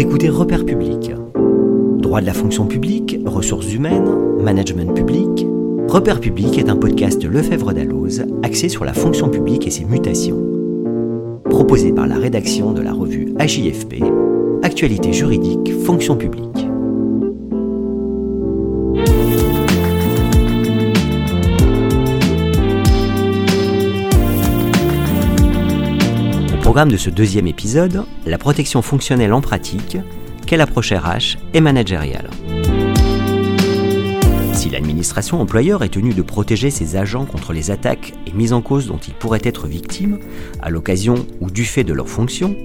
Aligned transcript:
Écoutez 0.00 0.30
Repère 0.30 0.64
public. 0.64 1.12
Droit 1.98 2.22
de 2.22 2.26
la 2.26 2.32
fonction 2.32 2.66
publique, 2.66 3.18
ressources 3.26 3.70
humaines, 3.70 4.08
management 4.42 4.94
public. 4.94 5.46
Repère 5.88 6.20
public 6.20 6.56
est 6.56 6.70
un 6.70 6.76
podcast 6.76 7.22
Lefebvre 7.22 7.74
d'Alloz 7.74 8.24
axé 8.42 8.70
sur 8.70 8.86
la 8.86 8.94
fonction 8.94 9.28
publique 9.28 9.66
et 9.66 9.70
ses 9.70 9.84
mutations. 9.84 10.42
Proposé 11.50 11.92
par 11.92 12.06
la 12.06 12.16
rédaction 12.16 12.72
de 12.72 12.80
la 12.80 12.94
revue 12.94 13.34
AJFP, 13.38 14.02
Actualité 14.62 15.12
juridique, 15.12 15.70
fonction 15.84 16.16
publique. 16.16 16.49
Programme 26.70 26.92
de 26.92 26.96
ce 26.96 27.10
deuxième 27.10 27.48
épisode, 27.48 28.04
la 28.26 28.38
protection 28.38 28.80
fonctionnelle 28.80 29.32
en 29.32 29.40
pratique, 29.40 29.98
quelle 30.46 30.60
approche 30.60 30.92
RH 30.92 31.36
et 31.52 31.60
managériale. 31.60 32.30
Si 34.52 34.70
l'administration 34.70 35.40
employeur 35.40 35.82
est 35.82 35.88
tenue 35.88 36.14
de 36.14 36.22
protéger 36.22 36.70
ses 36.70 36.94
agents 36.94 37.24
contre 37.24 37.52
les 37.52 37.72
attaques 37.72 38.14
et 38.24 38.32
mises 38.34 38.52
en 38.52 38.62
cause 38.62 38.86
dont 38.86 38.98
ils 38.98 39.14
pourraient 39.14 39.40
être 39.42 39.66
victimes, 39.66 40.20
à 40.62 40.70
l'occasion 40.70 41.26
ou 41.40 41.50
du 41.50 41.64
fait 41.64 41.82
de 41.82 41.92
leurs 41.92 42.08
fonctions, 42.08 42.56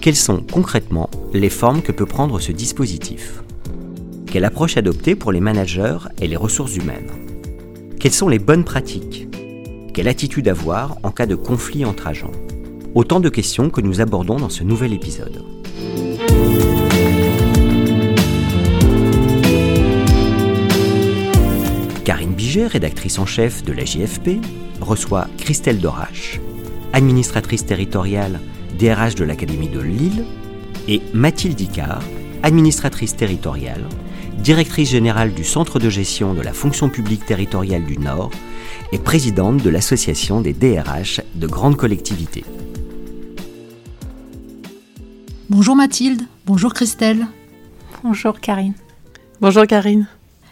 quelles 0.00 0.14
sont 0.14 0.44
concrètement 0.52 1.10
les 1.34 1.50
formes 1.50 1.82
que 1.82 1.90
peut 1.90 2.06
prendre 2.06 2.38
ce 2.38 2.52
dispositif? 2.52 3.42
Quelle 4.26 4.44
approche 4.44 4.76
adopter 4.76 5.16
pour 5.16 5.32
les 5.32 5.40
managers 5.40 5.98
et 6.22 6.28
les 6.28 6.36
ressources 6.36 6.76
humaines? 6.76 7.10
Quelles 7.98 8.12
sont 8.12 8.28
les 8.28 8.38
bonnes 8.38 8.62
pratiques? 8.62 9.26
Quelle 9.92 10.06
attitude 10.06 10.46
avoir 10.46 10.98
en 11.02 11.10
cas 11.10 11.26
de 11.26 11.34
conflit 11.34 11.84
entre 11.84 12.06
agents? 12.06 12.30
Autant 12.92 13.20
de 13.20 13.28
questions 13.28 13.70
que 13.70 13.80
nous 13.80 14.00
abordons 14.00 14.36
dans 14.36 14.48
ce 14.48 14.64
nouvel 14.64 14.92
épisode. 14.92 15.44
Karine 22.04 22.32
Biget, 22.32 22.66
rédactrice 22.66 23.20
en 23.20 23.26
chef 23.26 23.62
de 23.62 23.72
la 23.72 23.84
JFP, 23.84 24.40
reçoit 24.80 25.28
Christelle 25.38 25.78
Dorache, 25.78 26.40
administratrice 26.92 27.64
territoriale 27.64 28.40
DRH 28.76 29.14
de 29.14 29.24
l'Académie 29.24 29.68
de 29.68 29.80
Lille, 29.80 30.24
et 30.88 31.00
Mathilde 31.14 31.60
Icard, 31.60 32.02
administratrice 32.42 33.14
territoriale, 33.14 33.84
directrice 34.38 34.90
générale 34.90 35.32
du 35.32 35.44
Centre 35.44 35.78
de 35.78 35.88
gestion 35.88 36.34
de 36.34 36.42
la 36.42 36.52
fonction 36.52 36.88
publique 36.88 37.24
territoriale 37.24 37.84
du 37.84 37.98
Nord 37.98 38.32
et 38.90 38.98
présidente 38.98 39.62
de 39.62 39.70
l'Association 39.70 40.40
des 40.40 40.54
DRH 40.54 41.20
de 41.36 41.46
grandes 41.46 41.76
collectivités. 41.76 42.44
Bonjour 45.50 45.74
Mathilde, 45.74 46.22
bonjour 46.46 46.72
Christelle. 46.72 47.26
Bonjour 48.04 48.38
Karine. 48.38 48.74
Bonjour 49.40 49.66
Karine. 49.66 50.06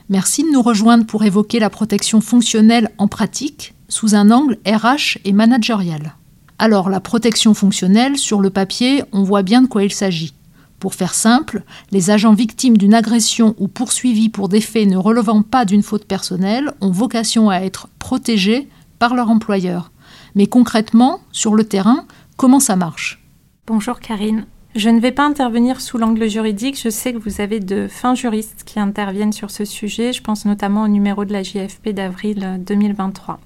Merci 0.08 0.42
de 0.42 0.50
nous 0.50 0.60
rejoindre 0.60 1.06
pour 1.06 1.22
évoquer 1.22 1.60
la 1.60 1.70
protection 1.70 2.20
fonctionnelle 2.20 2.90
en 2.98 3.06
pratique 3.06 3.74
sous 3.88 4.16
un 4.16 4.32
angle 4.32 4.58
RH 4.66 5.18
et 5.24 5.32
managérial. 5.32 6.16
Alors 6.58 6.90
la 6.90 6.98
protection 6.98 7.54
fonctionnelle, 7.54 8.18
sur 8.18 8.40
le 8.40 8.50
papier, 8.50 9.04
on 9.12 9.22
voit 9.22 9.44
bien 9.44 9.62
de 9.62 9.68
quoi 9.68 9.84
il 9.84 9.92
s'agit. 9.92 10.34
Pour 10.80 10.96
faire 10.96 11.14
simple, 11.14 11.62
les 11.92 12.10
agents 12.10 12.34
victimes 12.34 12.76
d'une 12.76 12.92
agression 12.92 13.54
ou 13.58 13.68
poursuivis 13.68 14.30
pour 14.30 14.48
des 14.48 14.60
faits 14.60 14.88
ne 14.88 14.96
relevant 14.96 15.42
pas 15.42 15.64
d'une 15.64 15.84
faute 15.84 16.06
personnelle 16.06 16.72
ont 16.80 16.90
vocation 16.90 17.50
à 17.50 17.58
être 17.58 17.86
protégés 18.00 18.68
par 18.98 19.14
leur 19.14 19.30
employeur. 19.30 19.92
Mais 20.34 20.48
concrètement, 20.48 21.20
sur 21.30 21.54
le 21.54 21.62
terrain, 21.62 22.04
comment 22.36 22.58
ça 22.58 22.74
marche? 22.74 23.22
Bonjour 23.64 24.00
Karine. 24.00 24.44
Je 24.74 24.90
ne 24.90 25.00
vais 25.00 25.12
pas 25.12 25.24
intervenir 25.24 25.80
sous 25.80 25.96
l'angle 25.96 26.28
juridique. 26.28 26.80
Je 26.80 26.90
sais 26.90 27.12
que 27.12 27.18
vous 27.18 27.40
avez 27.40 27.58
de 27.58 27.88
fins 27.88 28.14
juristes 28.14 28.64
qui 28.64 28.78
interviennent 28.78 29.32
sur 29.32 29.50
ce 29.50 29.64
sujet. 29.64 30.12
Je 30.12 30.22
pense 30.22 30.44
notamment 30.44 30.82
au 30.82 30.88
numéro 30.88 31.24
de 31.24 31.32
la 31.32 31.42
JFP 31.42 31.88
d'avril 31.88 32.60
2023. 32.60 33.40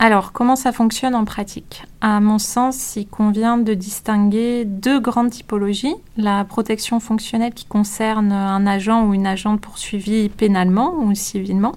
Alors, 0.00 0.32
comment 0.32 0.56
ça 0.56 0.72
fonctionne 0.72 1.14
en 1.14 1.24
pratique? 1.24 1.84
À 2.00 2.20
mon 2.20 2.38
sens, 2.38 2.94
il 2.96 3.06
convient 3.06 3.56
de 3.56 3.74
distinguer 3.74 4.64
deux 4.64 5.00
grandes 5.00 5.30
typologies. 5.30 5.94
La 6.16 6.44
protection 6.44 7.00
fonctionnelle 7.00 7.54
qui 7.54 7.64
concerne 7.64 8.32
un 8.32 8.66
agent 8.66 9.06
ou 9.06 9.14
une 9.14 9.26
agente 9.26 9.60
poursuivie 9.60 10.28
pénalement 10.28 10.94
ou 10.98 11.14
civilement. 11.14 11.72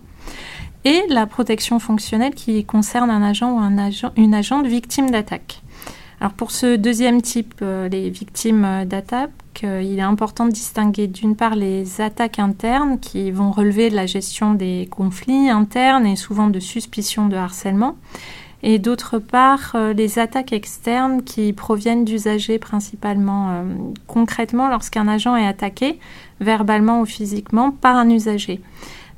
Et 0.85 1.03
la 1.09 1.27
protection 1.27 1.79
fonctionnelle 1.79 2.33
qui 2.33 2.65
concerne 2.65 3.11
un 3.11 3.21
agent 3.21 3.51
ou 3.51 3.61
une 4.17 4.33
agente 4.33 4.65
victime 4.65 5.11
d'attaque. 5.11 5.61
Alors 6.21 6.33
pour 6.33 6.51
ce 6.51 6.75
deuxième 6.75 7.23
type, 7.23 7.55
euh, 7.63 7.89
les 7.89 8.11
victimes 8.11 8.63
euh, 8.63 8.85
d'attaque, 8.85 9.31
euh, 9.63 9.81
il 9.81 9.97
est 9.97 10.03
important 10.03 10.45
de 10.45 10.51
distinguer 10.51 11.07
d'une 11.07 11.35
part 11.35 11.55
les 11.55 11.99
attaques 11.99 12.37
internes 12.37 12.99
qui 12.99 13.31
vont 13.31 13.49
relever 13.49 13.89
de 13.89 13.95
la 13.95 14.05
gestion 14.05 14.53
des 14.53 14.87
conflits 14.91 15.49
internes 15.49 16.05
et 16.05 16.15
souvent 16.15 16.47
de 16.51 16.59
suspicion 16.59 17.27
de 17.27 17.35
harcèlement, 17.35 17.95
et 18.61 18.77
d'autre 18.77 19.17
part 19.17 19.75
les 19.95 20.19
attaques 20.19 20.53
externes 20.53 21.23
qui 21.23 21.51
proviennent 21.53 22.05
d'usagers 22.05 22.59
principalement. 22.59 23.65
concrètement, 24.05 24.69
lorsqu'un 24.69 25.07
agent 25.07 25.35
est 25.35 25.47
attaqué, 25.47 25.97
verbalement 26.39 27.01
ou 27.01 27.07
physiquement, 27.07 27.71
par 27.71 27.95
un 27.95 28.07
usager. 28.11 28.61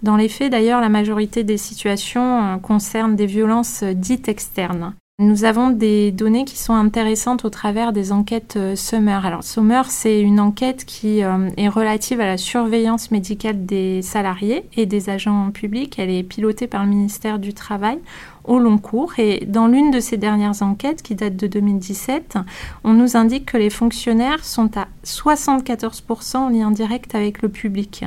Dans 0.01 0.15
les 0.15 0.29
faits, 0.29 0.53
d'ailleurs, 0.53 0.79
la 0.79 0.87
majorité 0.87 1.43
des 1.43 1.57
situations 1.57 2.57
concernent 2.59 3.17
des 3.17 3.25
violences 3.25 3.83
dites 3.83 4.29
externes. 4.29 4.93
Nous 5.19 5.45
avons 5.45 5.69
des 5.69 6.11
données 6.11 6.43
qui 6.43 6.57
sont 6.57 6.73
intéressantes 6.73 7.45
au 7.45 7.51
travers 7.51 7.93
des 7.93 8.11
enquêtes 8.11 8.55
euh, 8.57 8.75
Summer. 8.75 9.23
Alors 9.27 9.43
Summer, 9.43 9.91
c'est 9.91 10.19
une 10.19 10.39
enquête 10.39 10.85
qui 10.85 11.23
euh, 11.23 11.51
est 11.55 11.67
relative 11.67 12.19
à 12.19 12.25
la 12.25 12.37
surveillance 12.37 13.11
médicale 13.11 13.63
des 13.63 14.01
salariés 14.01 14.65
et 14.75 14.87
des 14.87 15.11
agents 15.11 15.51
publics. 15.51 15.99
Elle 15.99 16.09
est 16.09 16.23
pilotée 16.23 16.65
par 16.65 16.83
le 16.83 16.89
ministère 16.89 17.37
du 17.37 17.53
Travail 17.53 17.99
au 18.43 18.57
long 18.57 18.79
cours. 18.79 19.19
Et 19.19 19.45
dans 19.45 19.67
l'une 19.67 19.91
de 19.91 19.99
ces 19.99 20.17
dernières 20.17 20.63
enquêtes, 20.63 21.03
qui 21.03 21.13
date 21.13 21.35
de 21.35 21.45
2017, 21.45 22.39
on 22.83 22.93
nous 22.93 23.15
indique 23.15 23.45
que 23.45 23.57
les 23.57 23.69
fonctionnaires 23.69 24.43
sont 24.43 24.71
à 24.75 24.87
74% 25.05 26.37
en 26.37 26.49
lien 26.49 26.71
direct 26.71 27.13
avec 27.13 27.43
le 27.43 27.49
public. 27.49 28.03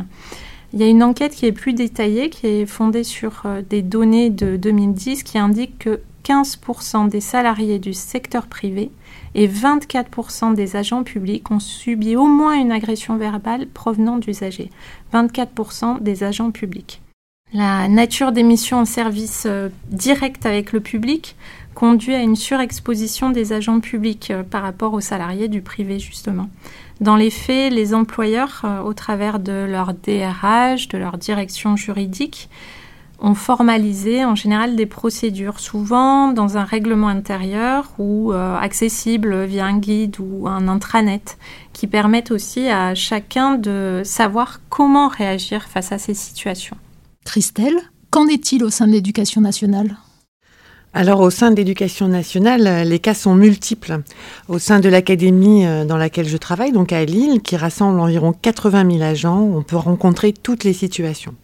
Il 0.72 0.80
y 0.80 0.82
a 0.82 0.88
une 0.88 1.04
enquête 1.04 1.36
qui 1.36 1.46
est 1.46 1.52
plus 1.52 1.72
détaillée, 1.72 2.30
qui 2.30 2.48
est 2.48 2.66
fondée 2.66 3.04
sur 3.04 3.42
euh, 3.44 3.62
des 3.62 3.82
données 3.82 4.30
de 4.30 4.56
2010, 4.56 5.22
qui 5.22 5.38
indique 5.38 5.78
que 5.78 6.00
15% 6.26 7.08
des 7.08 7.20
salariés 7.20 7.78
du 7.78 7.94
secteur 7.94 8.46
privé 8.46 8.90
et 9.34 9.46
24% 9.46 10.54
des 10.54 10.74
agents 10.74 11.04
publics 11.04 11.50
ont 11.50 11.60
subi 11.60 12.16
au 12.16 12.26
moins 12.26 12.54
une 12.54 12.72
agression 12.72 13.16
verbale 13.16 13.66
provenant 13.68 14.18
d'usagers. 14.18 14.70
24% 15.12 16.02
des 16.02 16.24
agents 16.24 16.50
publics. 16.50 17.00
La 17.52 17.86
nature 17.86 18.32
des 18.32 18.42
missions 18.42 18.78
en 18.78 18.84
service 18.84 19.44
euh, 19.46 19.68
direct 19.88 20.46
avec 20.46 20.72
le 20.72 20.80
public 20.80 21.36
conduit 21.74 22.14
à 22.14 22.20
une 22.20 22.34
surexposition 22.34 23.30
des 23.30 23.52
agents 23.52 23.78
publics 23.78 24.32
euh, 24.32 24.42
par 24.42 24.62
rapport 24.62 24.94
aux 24.94 25.00
salariés 25.00 25.46
du 25.46 25.62
privé 25.62 26.00
justement. 26.00 26.48
Dans 27.00 27.14
les 27.14 27.30
faits, 27.30 27.72
les 27.72 27.94
employeurs, 27.94 28.62
euh, 28.64 28.80
au 28.80 28.94
travers 28.94 29.38
de 29.38 29.64
leur 29.68 29.94
DRH, 29.94 30.88
de 30.88 30.98
leur 30.98 31.18
direction 31.18 31.76
juridique, 31.76 32.48
ont 33.18 33.34
formalisé 33.34 34.24
en 34.24 34.34
général 34.34 34.76
des 34.76 34.86
procédures, 34.86 35.60
souvent 35.60 36.32
dans 36.32 36.56
un 36.56 36.64
règlement 36.64 37.08
intérieur 37.08 37.92
ou 37.98 38.32
euh, 38.32 38.56
accessible 38.56 39.44
via 39.44 39.66
un 39.66 39.78
guide 39.78 40.16
ou 40.20 40.46
un 40.46 40.68
intranet, 40.68 41.38
qui 41.72 41.86
permettent 41.86 42.30
aussi 42.30 42.68
à 42.68 42.94
chacun 42.94 43.54
de 43.54 44.02
savoir 44.04 44.60
comment 44.68 45.08
réagir 45.08 45.64
face 45.64 45.92
à 45.92 45.98
ces 45.98 46.14
situations. 46.14 46.76
Christelle, 47.24 47.78
qu'en 48.10 48.26
est-il 48.26 48.62
au 48.64 48.70
sein 48.70 48.86
de 48.86 48.92
l'éducation 48.92 49.40
nationale? 49.40 49.96
Alors 50.94 51.20
au 51.20 51.28
sein 51.28 51.50
de 51.50 51.56
l'éducation 51.56 52.08
nationale, 52.08 52.88
les 52.88 52.98
cas 52.98 53.12
sont 53.12 53.34
multiples. 53.34 54.00
Au 54.48 54.58
sein 54.58 54.80
de 54.80 54.88
l'académie 54.88 55.66
euh, 55.66 55.84
dans 55.84 55.98
laquelle 55.98 56.26
je 56.26 56.38
travaille, 56.38 56.72
donc 56.72 56.90
à 56.90 57.04
Lille, 57.04 57.42
qui 57.42 57.56
rassemble 57.56 58.00
environ 58.00 58.32
80 58.32 58.90
000 58.92 59.02
agents, 59.02 59.40
on 59.40 59.62
peut 59.62 59.76
rencontrer 59.76 60.32
toutes 60.32 60.64
les 60.64 60.72
situations. 60.72 61.34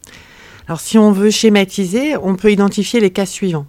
Alors 0.67 0.81
si 0.81 0.99
on 0.99 1.13
veut 1.13 1.31
schématiser, 1.31 2.17
on 2.17 2.37
peut 2.37 2.53
identifier 2.53 3.01
les 3.01 3.11
cas 3.11 3.27
suivants. 3.27 3.67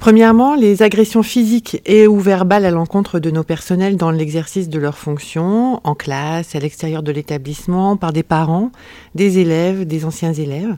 Premièrement, 0.00 0.54
les 0.54 0.82
agressions 0.82 1.22
physiques 1.22 1.82
et 1.84 2.06
ou 2.06 2.18
verbales 2.18 2.64
à 2.64 2.70
l'encontre 2.70 3.18
de 3.18 3.30
nos 3.30 3.44
personnels 3.44 3.98
dans 3.98 4.10
l'exercice 4.10 4.70
de 4.70 4.78
leurs 4.78 4.96
fonctions, 4.96 5.78
en 5.84 5.94
classe, 5.94 6.54
à 6.54 6.58
l'extérieur 6.58 7.02
de 7.02 7.12
l'établissement, 7.12 7.98
par 7.98 8.14
des 8.14 8.22
parents, 8.22 8.72
des 9.14 9.38
élèves, 9.40 9.86
des 9.86 10.06
anciens 10.06 10.32
élèves. 10.32 10.74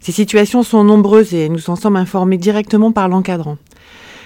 Ces 0.00 0.10
situations 0.10 0.64
sont 0.64 0.82
nombreuses 0.82 1.34
et 1.34 1.48
nous 1.48 1.70
en 1.70 1.76
sommes 1.76 1.96
informés 1.96 2.36
directement 2.36 2.90
par 2.90 3.08
l'encadrant. 3.08 3.58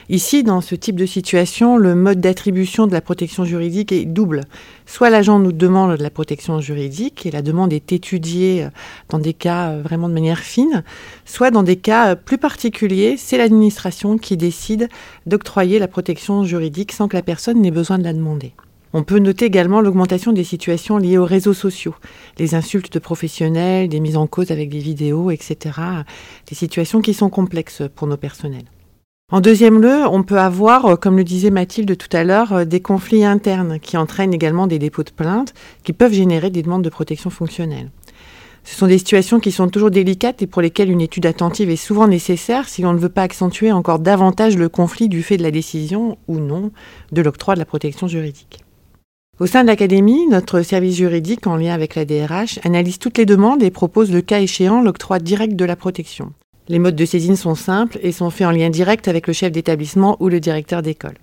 Ici, 0.08 0.43
dans 0.43 0.60
ce 0.60 0.75
type 0.75 0.96
de 0.96 1.06
situation, 1.06 1.76
le 1.76 1.94
mode 1.94 2.20
d'attribution 2.20 2.87
de 2.87 2.93
la 2.93 3.00
protection 3.00 3.44
juridique 3.44 3.93
est 3.93 4.04
double. 4.04 4.43
Soit 4.84 5.10
l'agent 5.10 5.38
nous 5.38 5.52
demande 5.52 5.96
de 5.96 6.02
la 6.02 6.10
protection 6.10 6.60
juridique 6.60 7.25
et 7.25 7.31
la 7.31 7.40
demande 7.40 7.72
est 7.72 7.93
étudiée 7.93 8.64
euh, 8.64 8.69
dans 9.10 9.20
des 9.20 9.32
cas 9.32 9.70
euh, 9.70 9.82
vraiment 9.82 10.08
de 10.08 10.14
manière 10.14 10.40
fine, 10.40 10.82
soit 11.25 11.52
dans 11.52 11.62
des 11.62 11.76
cas 11.76 12.10
euh, 12.10 12.14
plus 12.16 12.37
particuliers, 12.37 13.16
c'est 13.16 13.38
l'administration 13.38 14.19
qui 14.19 14.37
décide 14.37 14.88
d'octroyer 15.26 15.78
la 15.78 15.88
protection 15.88 16.44
juridique 16.44 16.93
sans 16.93 17.06
que 17.06 17.16
la 17.16 17.22
personne 17.22 17.60
n'ait 17.60 17.70
besoin 17.70 17.98
de 17.98 18.05
la 18.05 18.12
demander. 18.12 18.55
On 18.94 19.05
peut 19.05 19.20
noter 19.20 19.46
également 19.46 19.81
l'augmentation 19.81 20.32
des 20.32 20.44
situations 20.44 20.98
liées 20.98 21.16
aux 21.16 21.25
réseaux 21.25 21.55
sociaux, 21.55 21.94
les 22.38 22.55
insultes 22.55 22.93
de 22.93 22.98
professionnels, 22.98 23.88
des 23.88 24.00
mises 24.00 24.19
en 24.19 24.26
cause 24.26 24.50
avec 24.50 24.69
des 24.69 24.81
vidéos, 24.81 25.31
etc. 25.31 25.78
Des 26.48 26.55
situations 26.55 27.00
qui 27.00 27.14
sont 27.14 27.31
complexes 27.31 27.82
pour 27.94 28.06
nos 28.06 28.19
personnels. 28.19 28.66
En 29.32 29.40
deuxième 29.40 29.81
lieu, 29.81 30.06
on 30.11 30.23
peut 30.23 30.38
avoir, 30.38 31.00
comme 31.00 31.17
le 31.17 31.25
disait 31.25 31.49
Mathilde 31.49 31.96
tout 31.96 32.14
à 32.14 32.23
l'heure, 32.23 32.67
des 32.67 32.81
conflits 32.81 33.25
internes 33.25 33.81
qui 33.81 33.96
entraînent 33.96 34.34
également 34.34 34.67
des 34.67 34.79
dépôts 34.79 35.05
de 35.05 35.11
plaintes 35.11 35.55
qui 35.84 35.94
peuvent 35.94 36.12
générer 36.12 36.50
des 36.50 36.62
demandes 36.62 36.84
de 36.84 36.90
protection 36.90 37.31
fonctionnelle. 37.31 37.90
Ce 38.62 38.76
sont 38.76 38.87
des 38.87 38.99
situations 38.99 39.40
qui 39.40 39.50
sont 39.50 39.69
toujours 39.69 39.90
délicates 39.90 40.43
et 40.43 40.46
pour 40.46 40.61
lesquelles 40.61 40.90
une 40.90 41.00
étude 41.00 41.25
attentive 41.25 41.70
est 41.70 41.76
souvent 41.76 42.08
nécessaire 42.08 42.69
si 42.69 42.84
on 42.84 42.93
ne 42.93 42.99
veut 42.99 43.08
pas 43.08 43.23
accentuer 43.23 43.73
encore 43.73 44.00
davantage 44.00 44.58
le 44.58 44.69
conflit 44.69 45.08
du 45.08 45.23
fait 45.23 45.38
de 45.38 45.43
la 45.43 45.50
décision 45.50 46.19
ou 46.29 46.38
non 46.38 46.70
de 47.11 47.23
l'octroi 47.23 47.55
de 47.55 47.61
la 47.61 47.64
protection 47.64 48.08
juridique. 48.08 48.62
Au 49.40 49.46
sein 49.46 49.62
de 49.62 49.69
l'Académie, 49.69 50.26
notre 50.26 50.61
service 50.61 50.96
juridique, 50.96 51.46
en 51.46 51.56
lien 51.56 51.73
avec 51.73 51.94
la 51.94 52.05
DRH, 52.05 52.61
analyse 52.64 52.99
toutes 52.99 53.17
les 53.17 53.25
demandes 53.25 53.62
et 53.62 53.70
propose 53.70 54.12
le 54.12 54.20
cas 54.20 54.40
échéant 54.40 54.82
l'octroi 54.82 55.20
direct 55.20 55.56
de 55.56 55.64
la 55.64 55.75
protection. 55.75 56.34
Les 56.68 56.78
modes 56.78 56.96
de 56.96 57.04
saisine 57.04 57.36
sont 57.36 57.56
simples 57.56 57.98
et 58.02 58.12
sont 58.12 58.30
faits 58.30 58.46
en 58.46 58.52
lien 58.52 58.70
direct 58.70 59.08
avec 59.08 59.26
le 59.26 59.32
chef 59.32 59.50
d'établissement 59.50 60.16
ou 60.20 60.28
le 60.28 60.40
directeur 60.40 60.82
d'école. 60.82 61.18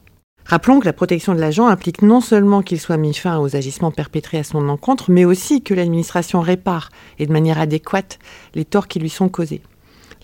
Rappelons 0.45 0.80
que 0.80 0.86
la 0.86 0.94
protection 0.94 1.33
de 1.36 1.39
l'agent 1.39 1.68
implique 1.68 2.01
non 2.01 2.21
seulement 2.21 2.62
qu'il 2.62 2.80
soit 2.80 2.97
mis 2.97 3.13
fin 3.13 3.39
aux 3.39 3.56
agissements 3.56 3.91
perpétrés 3.91 4.39
à 4.39 4.44
son 4.44 4.68
encontre, 4.68 5.12
mais 5.12 5.24
aussi 5.24 5.62
que 5.62 5.74
l'administration 5.74 6.41
répare, 6.41 6.89
et 7.19 7.27
de 7.27 7.31
manière 7.31 7.59
adéquate, 7.59 8.19
les 8.56 8.65
torts 8.65 8.88
qui 8.88 9.00
lui 9.00 9.09
sont 9.09 9.30
causés. 9.30 9.62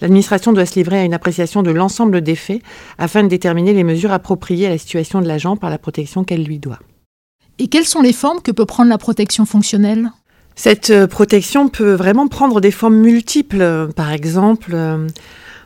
L'administration 0.02 0.52
doit 0.52 0.66
se 0.66 0.76
livrer 0.76 1.00
à 1.00 1.06
une 1.06 1.14
appréciation 1.14 1.64
de 1.64 1.72
l'ensemble 1.72 2.22
des 2.22 2.36
faits 2.36 2.62
afin 2.98 3.24
de 3.24 3.30
déterminer 3.30 3.74
les 3.74 3.84
mesures 3.84 4.12
appropriées 4.12 4.68
à 4.68 4.72
la 4.72 4.78
situation 4.78 5.22
de 5.22 5.28
l'agent 5.28 5.56
par 5.56 5.70
la 5.70 5.78
protection 5.78 6.24
qu'elle 6.24 6.44
lui 6.44 6.60
doit. 6.60 6.80
Et 7.60 7.68
quelles 7.68 7.86
sont 7.86 8.02
les 8.02 8.12
formes 8.12 8.42
que 8.42 8.52
peut 8.52 8.66
prendre 8.66 8.90
la 8.90 8.98
protection 8.98 9.46
fonctionnelle? 9.46 10.12
Cette 10.56 10.90
euh, 10.90 11.06
protection 11.06 11.68
peut 11.68 11.94
vraiment 11.94 12.28
prendre 12.28 12.62
des 12.62 12.72
formes 12.72 12.96
multiples. 12.96 13.90
Par 13.94 14.14
exemple, 14.14 14.72
euh, 14.74 15.08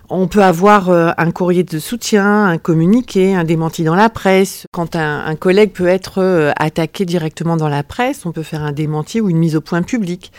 on 0.09 0.27
peut 0.27 0.43
avoir 0.43 0.89
euh, 0.89 1.11
un 1.17 1.29
courrier 1.29 1.63
de 1.63 1.77
soutien, 1.77 2.45
un 2.45 2.57
communiqué, 2.57 3.35
un 3.35 3.43
démenti 3.43 3.83
dans 3.83 3.95
la 3.95 4.09
presse. 4.09 4.65
Quand 4.71 4.95
un, 4.95 5.35
collègue 5.35 5.71
peut 5.73 5.87
être 5.87 6.53
attaqué 6.57 7.05
directement 7.05 7.55
dans 7.55 7.69
la 7.69 7.83
presse, 7.83 8.25
on 8.25 8.31
peut 8.31 8.43
faire 8.43 8.63
un 8.63 8.71
démenti 8.71 9.21
ou 9.21 9.29
une 9.29 9.37
mise 9.37 9.55
au 9.55 9.61
point 9.61 9.83
public 9.83 10.31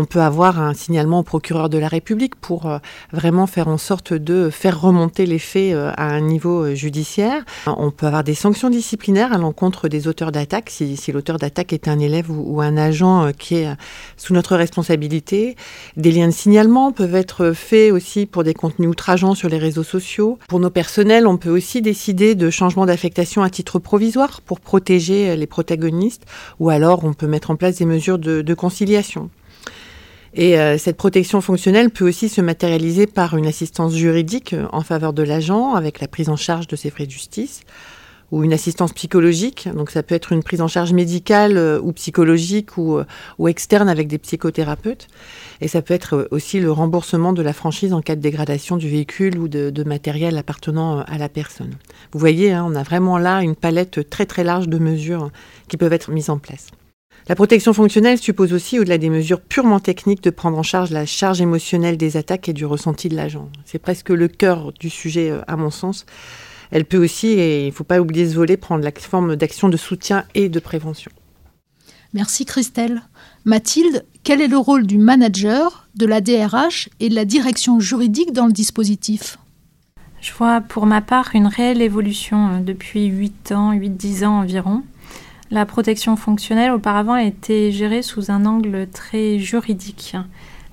on 0.00 0.06
peut 0.06 0.22
avoir 0.22 0.58
un 0.58 0.72
signalement 0.72 1.18
au 1.18 1.22
procureur 1.22 1.68
de 1.68 1.76
la 1.76 1.86
République 1.86 2.34
pour 2.34 2.64
euh, 2.64 2.78
vraiment 3.12 3.46
faire 3.46 3.68
en 3.68 3.76
sorte 3.76 4.14
de 4.14 4.48
faire 4.48 4.80
remonter 4.80 5.26
les 5.26 5.38
faits 5.38 5.74
euh, 5.74 5.92
à 5.94 6.04
un 6.04 6.22
niveau 6.22 6.64
euh, 6.64 6.74
judiciaire. 6.74 7.44
On 7.66 7.90
peut 7.90 8.06
avoir 8.06 8.24
des 8.24 8.34
sanctions 8.34 8.70
disciplinaires 8.70 9.34
à 9.34 9.36
l'encontre 9.36 9.88
des 9.88 10.08
auteurs 10.08 10.32
d'attaque, 10.32 10.70
si, 10.70 10.96
l'auteur 11.12 11.36
d'attaque 11.36 11.74
est 11.74 11.86
un 11.86 11.98
élève 11.98 12.30
ou, 12.30 12.62
un 12.62 12.78
agent 12.78 13.32
qui 13.38 13.56
est 13.56 13.68
sous 14.16 14.32
notre 14.32 14.56
responsabilité. 14.56 15.56
Des 15.96 16.12
liens 16.12 16.28
de 16.28 16.32
signalement 16.32 16.92
peuvent 16.92 17.14
être 17.14 17.52
faits 17.52 17.92
aussi 17.92 18.24
pour 18.24 18.42
des 18.42 18.54
contenus 18.54 18.88
outrageants 18.88 19.34
sur 19.34 19.50
les 19.50 19.58
réseaux 19.58 19.82
sociaux. 19.82 20.38
Pour 20.48 20.60
nos 20.60 20.70
personnels, 20.70 21.26
on 21.26 21.36
peut 21.36 21.50
aussi 21.50 21.82
décider 21.82 22.34
de 22.34 22.48
changement 22.48 22.86
d'affectation 22.86 23.42
à 23.42 23.50
titre 23.50 23.78
provisoire 23.78 24.40
pour 24.40 24.60
protéger 24.60 25.36
les 25.36 25.46
protagonistes, 25.46 26.24
ou 26.58 26.70
alors 26.70 27.04
on 27.04 27.12
peut 27.12 27.26
mettre 27.26 27.50
en 27.50 27.56
place 27.56 27.76
des 27.76 27.86
mesures 27.86 28.18
de 28.18 28.54
conciliation. 28.54 29.30
Et 30.34 30.58
euh, 30.58 30.78
cette 30.78 30.96
protection 30.96 31.40
fonctionnelle 31.40 31.90
peut 31.90 32.06
aussi 32.06 32.28
se 32.28 32.40
matérialiser 32.40 33.06
par 33.06 33.36
une 33.36 33.46
assistance 33.46 33.94
juridique 33.94 34.52
euh, 34.52 34.66
en 34.72 34.82
faveur 34.82 35.12
de 35.12 35.22
l'agent 35.22 35.74
avec 35.74 36.00
la 36.00 36.06
prise 36.06 36.28
en 36.28 36.36
charge 36.36 36.68
de 36.68 36.76
ses 36.76 36.90
frais 36.90 37.06
de 37.06 37.10
justice 37.10 37.62
ou 38.30 38.44
une 38.44 38.52
assistance 38.52 38.92
psychologique. 38.92 39.68
Donc 39.74 39.90
ça 39.90 40.04
peut 40.04 40.14
être 40.14 40.30
une 40.30 40.44
prise 40.44 40.60
en 40.60 40.68
charge 40.68 40.92
médicale 40.92 41.56
euh, 41.56 41.80
ou 41.82 41.92
psychologique 41.92 42.78
ou, 42.78 43.00
ou, 43.38 43.48
externe 43.48 43.88
avec 43.88 44.06
des 44.06 44.18
psychothérapeutes. 44.18 45.08
Et 45.60 45.66
ça 45.66 45.82
peut 45.82 45.94
être 45.94 46.28
aussi 46.30 46.60
le 46.60 46.70
remboursement 46.70 47.32
de 47.32 47.42
la 47.42 47.52
franchise 47.52 47.92
en 47.92 48.00
cas 48.00 48.14
de 48.14 48.20
dégradation 48.20 48.76
du 48.76 48.88
véhicule 48.88 49.36
ou 49.36 49.48
de, 49.48 49.70
de 49.70 49.82
matériel 49.82 50.38
appartenant 50.38 51.00
à 51.00 51.18
la 51.18 51.28
personne. 51.28 51.74
Vous 52.12 52.20
voyez, 52.20 52.52
hein, 52.52 52.64
on 52.68 52.76
a 52.76 52.84
vraiment 52.84 53.18
là 53.18 53.42
une 53.42 53.56
palette 53.56 54.08
très 54.08 54.26
très 54.26 54.44
large 54.44 54.68
de 54.68 54.78
mesures 54.78 55.32
qui 55.66 55.76
peuvent 55.76 55.92
être 55.92 56.12
mises 56.12 56.30
en 56.30 56.38
place. 56.38 56.68
La 57.30 57.36
protection 57.36 57.72
fonctionnelle 57.72 58.18
suppose 58.18 58.52
aussi, 58.52 58.80
au-delà 58.80 58.98
des 58.98 59.08
mesures 59.08 59.40
purement 59.40 59.78
techniques, 59.78 60.20
de 60.20 60.30
prendre 60.30 60.58
en 60.58 60.64
charge 60.64 60.90
la 60.90 61.06
charge 61.06 61.40
émotionnelle 61.40 61.96
des 61.96 62.16
attaques 62.16 62.48
et 62.48 62.52
du 62.52 62.66
ressenti 62.66 63.08
de 63.08 63.14
l'agent. 63.14 63.48
C'est 63.64 63.78
presque 63.78 64.08
le 64.08 64.26
cœur 64.26 64.72
du 64.72 64.90
sujet, 64.90 65.30
euh, 65.30 65.40
à 65.46 65.56
mon 65.56 65.70
sens. 65.70 66.06
Elle 66.72 66.84
peut 66.84 66.96
aussi, 66.96 67.28
et 67.28 67.62
il 67.62 67.66
ne 67.66 67.70
faut 67.70 67.84
pas 67.84 68.00
oublier 68.00 68.28
ce 68.28 68.34
volet, 68.34 68.56
prendre 68.56 68.82
la 68.82 68.90
forme 68.90 69.36
d'action 69.36 69.68
de 69.68 69.76
soutien 69.76 70.24
et 70.34 70.48
de 70.48 70.58
prévention. 70.58 71.12
Merci 72.14 72.46
Christelle. 72.46 73.00
Mathilde, 73.44 74.04
quel 74.24 74.40
est 74.40 74.48
le 74.48 74.58
rôle 74.58 74.84
du 74.84 74.98
manager, 74.98 75.86
de 75.94 76.06
la 76.06 76.20
DRH 76.20 76.88
et 76.98 77.10
de 77.10 77.14
la 77.14 77.24
direction 77.24 77.78
juridique 77.78 78.32
dans 78.32 78.46
le 78.46 78.52
dispositif? 78.52 79.38
Je 80.20 80.32
vois 80.32 80.60
pour 80.62 80.84
ma 80.84 81.00
part 81.00 81.30
une 81.34 81.46
réelle 81.46 81.80
évolution 81.80 82.48
euh, 82.48 82.58
depuis 82.58 83.06
8 83.06 83.52
ans, 83.52 83.72
8-10 83.72 84.26
ans 84.26 84.40
environ. 84.40 84.82
La 85.52 85.66
protection 85.66 86.14
fonctionnelle 86.14 86.70
auparavant 86.70 87.16
était 87.16 87.72
gérée 87.72 88.02
sous 88.02 88.30
un 88.30 88.46
angle 88.46 88.86
très 88.86 89.40
juridique. 89.40 90.14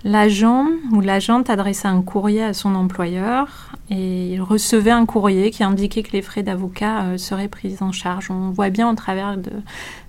L'agent 0.03 0.67
ou 0.91 1.01
l'agente 1.01 1.49
adressait 1.49 1.87
un 1.87 2.03
courrier 2.03 2.43
à 2.43 2.53
son 2.53 2.75
employeur 2.75 3.71
et 3.89 4.33
il 4.33 4.41
recevait 4.41 4.91
un 4.91 5.05
courrier 5.05 5.49
qui 5.49 5.63
indiquait 5.63 6.03
que 6.03 6.11
les 6.11 6.21
frais 6.21 6.43
d'avocat 6.43 7.03
euh, 7.03 7.17
seraient 7.17 7.47
pris 7.47 7.77
en 7.79 7.93
charge. 7.93 8.29
On 8.29 8.49
voit 8.49 8.69
bien 8.69 8.89
au 8.89 8.95
travers 8.95 9.37
de 9.37 9.51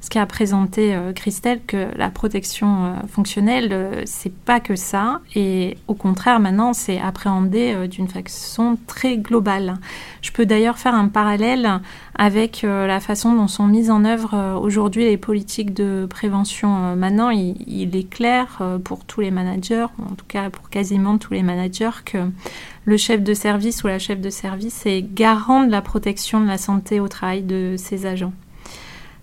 ce 0.00 0.10
qu'a 0.10 0.26
présenté 0.26 0.94
euh, 0.94 1.12
Christelle 1.12 1.60
que 1.64 1.88
la 1.96 2.10
protection 2.10 2.86
euh, 2.86 2.92
fonctionnelle, 3.08 4.02
c'est 4.04 4.34
pas 4.34 4.58
que 4.58 4.74
ça 4.74 5.20
et 5.36 5.76
au 5.86 5.94
contraire 5.94 6.40
maintenant 6.40 6.72
c'est 6.72 7.00
appréhendé 7.00 7.86
d'une 7.88 8.08
façon 8.08 8.76
très 8.86 9.16
globale. 9.16 9.74
Je 10.22 10.32
peux 10.32 10.46
d'ailleurs 10.46 10.78
faire 10.78 10.94
un 10.94 11.08
parallèle 11.08 11.80
avec 12.16 12.62
la 12.62 12.98
façon 12.98 13.34
dont 13.34 13.46
sont 13.46 13.66
mises 13.66 13.90
en 13.90 14.04
œuvre 14.04 14.58
aujourd'hui 14.60 15.04
les 15.04 15.16
politiques 15.16 15.72
de 15.72 16.06
prévention. 16.10 16.96
Maintenant, 16.96 17.30
il, 17.30 17.56
il 17.68 17.94
est 17.96 18.08
clair 18.08 18.60
pour 18.82 19.04
tous 19.04 19.20
les 19.20 19.30
managers, 19.30 19.86
en 20.02 20.14
tout 20.14 20.24
cas 20.26 20.50
pour 20.50 20.68
quasiment 20.68 21.18
tous 21.18 21.32
les 21.32 21.42
managers, 21.42 22.02
que 22.04 22.18
le 22.88 22.96
chef 22.96 23.22
de 23.22 23.34
service 23.34 23.84
ou 23.84 23.86
la 23.86 23.98
chef 23.98 24.18
de 24.18 24.30
service 24.30 24.86
est 24.86 25.02
garant 25.02 25.62
de 25.62 25.70
la 25.70 25.82
protection 25.82 26.40
de 26.40 26.46
la 26.46 26.56
santé 26.56 27.00
au 27.00 27.08
travail 27.08 27.42
de 27.42 27.74
ses 27.76 28.06
agents. 28.06 28.32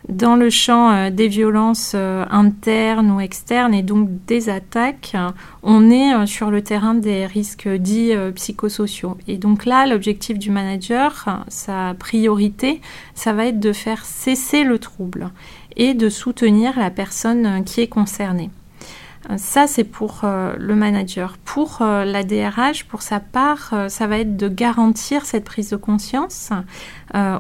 Dans 0.08 0.36
le 0.36 0.52
champ 0.52 0.92
euh, 0.92 1.10
des 1.10 1.28
violences 1.28 1.94
euh, 1.96 2.26
internes 2.30 3.10
ou 3.10 3.20
externes 3.20 3.74
et 3.74 3.82
donc 3.82 4.08
des 4.28 4.50
attaques, 4.50 5.18
on 5.64 5.90
est 5.90 6.14
euh, 6.14 6.28
sur 6.28 6.52
le 6.52 6.62
terrain 6.62 6.94
des 6.94 7.26
risques 7.26 7.68
dits 7.68 8.14
psychosociaux. 8.36 9.18
Et 9.28 9.38
donc 9.38 9.66
là, 9.66 9.88
l'objectif 9.88 10.38
du 10.38 10.52
manager, 10.52 11.44
sa 11.48 11.96
priorité, 11.98 12.82
ça 13.16 13.34
va 13.34 13.48
être 13.48 13.60
de 13.60 13.74
faire 13.74 14.06
cesser 14.06 14.64
le 14.64 14.78
trouble 14.78 15.32
et 15.76 15.96
de 15.96 16.10
soutenir 16.10 16.78
la 16.78 16.92
personne 16.92 17.64
qui 17.64 17.82
est 17.82 17.88
concernée. 17.88 18.52
Ça, 19.38 19.66
c'est 19.66 19.84
pour 19.84 20.22
euh, 20.24 20.56
le 20.60 20.76
manager. 20.76 21.38
Pour 21.44 21.80
euh, 21.82 22.06
la 22.06 22.24
DRH, 22.24 22.86
pour 22.86 23.02
sa 23.02 23.20
part, 23.20 23.72
euh, 23.74 23.90
ça 23.90 24.08
va 24.08 24.20
être 24.20 24.38
de 24.38 24.48
garantir 24.48 25.26
cette 25.26 25.44
prise 25.44 25.70
de 25.72 25.76
conscience, 25.76 26.52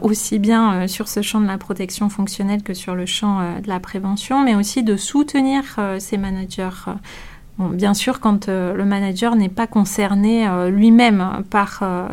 aussi 0.01 0.39
bien 0.39 0.87
sur 0.87 1.09
ce 1.09 1.21
champ 1.21 1.41
de 1.41 1.47
la 1.47 1.57
protection 1.57 2.07
fonctionnelle 2.09 2.63
que 2.63 2.73
sur 2.73 2.95
le 2.95 3.05
champ 3.05 3.59
de 3.61 3.67
la 3.67 3.81
prévention, 3.81 4.41
mais 4.41 4.55
aussi 4.55 4.83
de 4.83 4.95
soutenir 4.95 5.63
ces 5.99 6.17
managers 6.17 6.69
bien 7.57 7.93
sûr, 7.93 8.19
quand 8.19 8.49
euh, 8.49 8.73
le 8.73 8.85
manager 8.85 9.35
n'est 9.35 9.49
pas 9.49 9.67
concerné 9.67 10.47
euh, 10.47 10.69
lui-même 10.69 11.43
par 11.49 11.79
euh, 11.81 12.07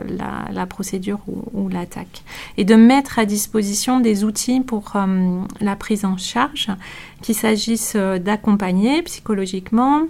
la, 0.52 0.66
procédure 0.66 1.20
ou, 1.52 1.68
l'attaque. 1.68 2.22
Et 2.56 2.64
de 2.64 2.76
mettre 2.76 3.18
à 3.18 3.24
disposition 3.24 4.00
des 4.00 4.24
outils 4.24 4.60
pour 4.60 4.94
la 5.60 5.76
prise 5.76 6.04
en 6.04 6.16
charge, 6.16 6.68
qu'il 7.20 7.34
s'agisse 7.34 7.96
d'accompagner 7.96 9.02
psychologiquement, 9.02 10.02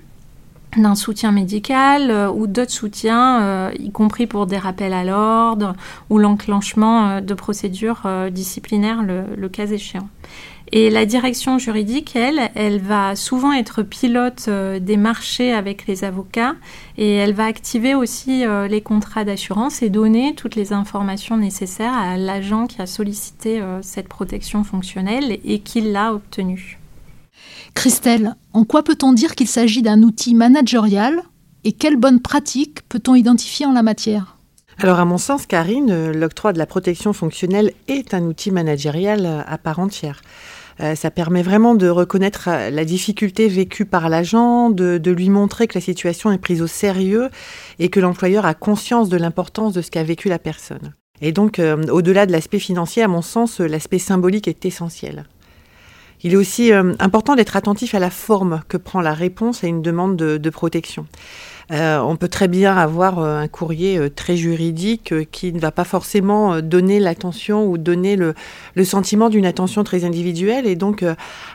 d'un 0.76 0.94
soutien 0.94 1.32
médical 1.32 2.30
ou 2.34 2.46
d'autres 2.46 2.70
soutiens, 2.70 3.70
y 3.72 3.90
compris 3.90 4.26
pour 4.26 4.46
des 4.46 4.58
rappels 4.58 4.92
à 4.92 5.04
l'ordre 5.04 5.74
ou 6.10 6.18
l'enclenchement 6.18 7.20
de 7.20 7.34
procédures 7.34 8.02
disciplinaires 8.30 9.02
le 9.02 9.48
cas 9.48 9.66
échéant. 9.66 10.08
Et 10.75 10.88
la 10.88 11.05
direction 11.05 11.59
juridique, 11.59 12.17
elle, 12.17 12.50
elle 12.55 12.81
va 12.81 13.14
souvent 13.14 13.52
être 13.52 13.83
pilote 13.83 14.47
euh, 14.49 14.79
des 14.79 14.97
marchés 14.97 15.52
avec 15.52 15.87
les 15.87 16.02
avocats 16.02 16.55
et 16.97 17.12
elle 17.12 17.35
va 17.35 17.45
activer 17.45 17.95
aussi 17.95 18.47
euh, 18.47 18.69
les 18.69 18.81
contrats 18.81 19.26
d'assurance 19.26 19.83
et 19.83 19.91
donner 19.91 20.35
toutes 20.35 20.57
les 20.57 20.73
informations 20.73 21.37
nécessaires 21.37 21.93
à 21.93 22.17
l'agent 22.17 22.67
qui 22.67 22.81
a 22.81 22.87
sollicité 22.87 23.61
euh, 23.61 23.83
cette 23.83 24.09
protection 24.09 24.64
fonctionnelle 24.64 25.38
et 25.45 25.59
qui 25.59 25.83
l'a 25.83 26.14
obtenue. 26.14 26.79
Christelle, 27.75 28.35
en 28.55 28.64
quoi 28.64 28.83
peut-on 28.83 29.12
dire 29.12 29.35
qu'il 29.35 29.49
s'agit 29.49 29.83
d'un 29.83 30.02
outil 30.02 30.35
managérial 30.35 31.21
et 31.64 31.73
quelles 31.73 31.97
bonnes 31.97 32.21
pratiques 32.21 32.81
peut-on 32.88 33.14
identifier 33.14 33.67
en 33.67 33.73
la 33.73 33.83
matière? 33.83 34.38
Alors 34.79 35.00
à 35.00 35.05
mon 35.05 35.19
sens, 35.19 35.45
Karine, 35.45 36.12
l'octroi 36.12 36.55
de 36.55 36.59
la 36.59 36.64
protection 36.64 37.12
fonctionnelle 37.12 37.73
est 37.88 38.14
un 38.14 38.23
outil 38.23 38.50
managérial 38.50 39.45
à 39.47 39.59
part 39.59 39.79
entière. 39.79 40.23
Ça 40.79 41.11
permet 41.11 41.43
vraiment 41.43 41.75
de 41.75 41.88
reconnaître 41.88 42.49
la 42.49 42.85
difficulté 42.85 43.49
vécue 43.49 43.85
par 43.85 44.09
l'agent, 44.09 44.71
de, 44.71 45.11
lui 45.11 45.31
montrer 45.31 45.67
que 45.67 45.75
la 45.75 45.81
situation 45.81 46.33
est 46.33 46.38
prise 46.38 46.62
au 46.62 46.67
sérieux 46.67 47.29
et 47.79 47.88
que 47.88 48.00
l'employeur 48.00 48.47
a 48.47 48.55
conscience 48.55 49.09
de 49.09 49.17
l'importance 49.17 49.75
de 49.75 49.83
ce 49.83 49.91
qu'a 49.91 50.02
vécu 50.02 50.29
la 50.29 50.38
personne. 50.38 50.95
Et 51.21 51.33
donc, 51.33 51.61
au-delà 51.91 52.26
de 52.26 52.33
l'aspect 52.33 52.59
financier, 52.59 53.02
à 53.02 53.09
mon 53.09 53.23
sens, 53.23 53.61
l'aspect 53.61 53.99
symbolique 53.99 54.49
est 54.49 54.64
essentiel. 54.64 55.25
Il 56.25 56.35
est 56.35 56.37
aussi 56.37 56.73
euh, 56.73 56.95
important 56.99 57.35
d'être 57.35 57.57
attentif 57.57 57.95
à 57.95 57.99
la 57.99 58.11
forme 58.11 58.62
que 58.69 58.76
prend 58.76 59.00
la 59.00 59.12
réponse 59.12 59.64
à 59.64 59.67
une 59.67 59.83
demande 59.83 60.17
de, 60.17 60.50
protection. 60.50 61.07
Euh, 61.73 61.99
on 62.00 62.17
peut 62.17 62.29
très 62.29 62.49
bien 62.49 62.76
avoir 62.76 63.19
euh, 63.19 63.38
un 63.38 63.49
courrier 63.49 64.11
très 64.11 64.37
juridique 64.37 65.14
qui 65.31 65.52
ne 65.52 65.59
va 65.59 65.73
pas 65.73 65.85
forcément 65.85 66.61
donner 66.61 67.00
l'attention 67.00 67.67
ou 67.67 67.79
donner 67.79 68.17
le, 68.17 68.35
sentiment 68.85 69.31
d'une 69.31 69.47
attention 69.47 69.85
très 69.85 70.05
individuelle. 70.05 70.67
Et 70.67 70.76
donc, 70.76 71.05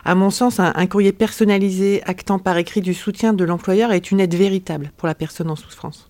à 0.04 0.14
mon 0.14 0.30
sens, 0.30 0.60
un, 0.60 0.86
courrier 0.86 1.12
personnalisé 1.12 2.02
actant 2.04 2.38
par 2.38 2.56
écrit 2.58 2.80
du 2.80 2.94
soutien 2.94 3.32
de 3.32 3.44
l'employeur 3.44 3.92
est 3.92 4.10
une 4.10 4.20
aide 4.20 4.34
véritable 4.34 4.92
pour 4.96 5.06
la 5.06 5.14
personne 5.14 5.50
en 5.50 5.56
souffrance. 5.56 6.08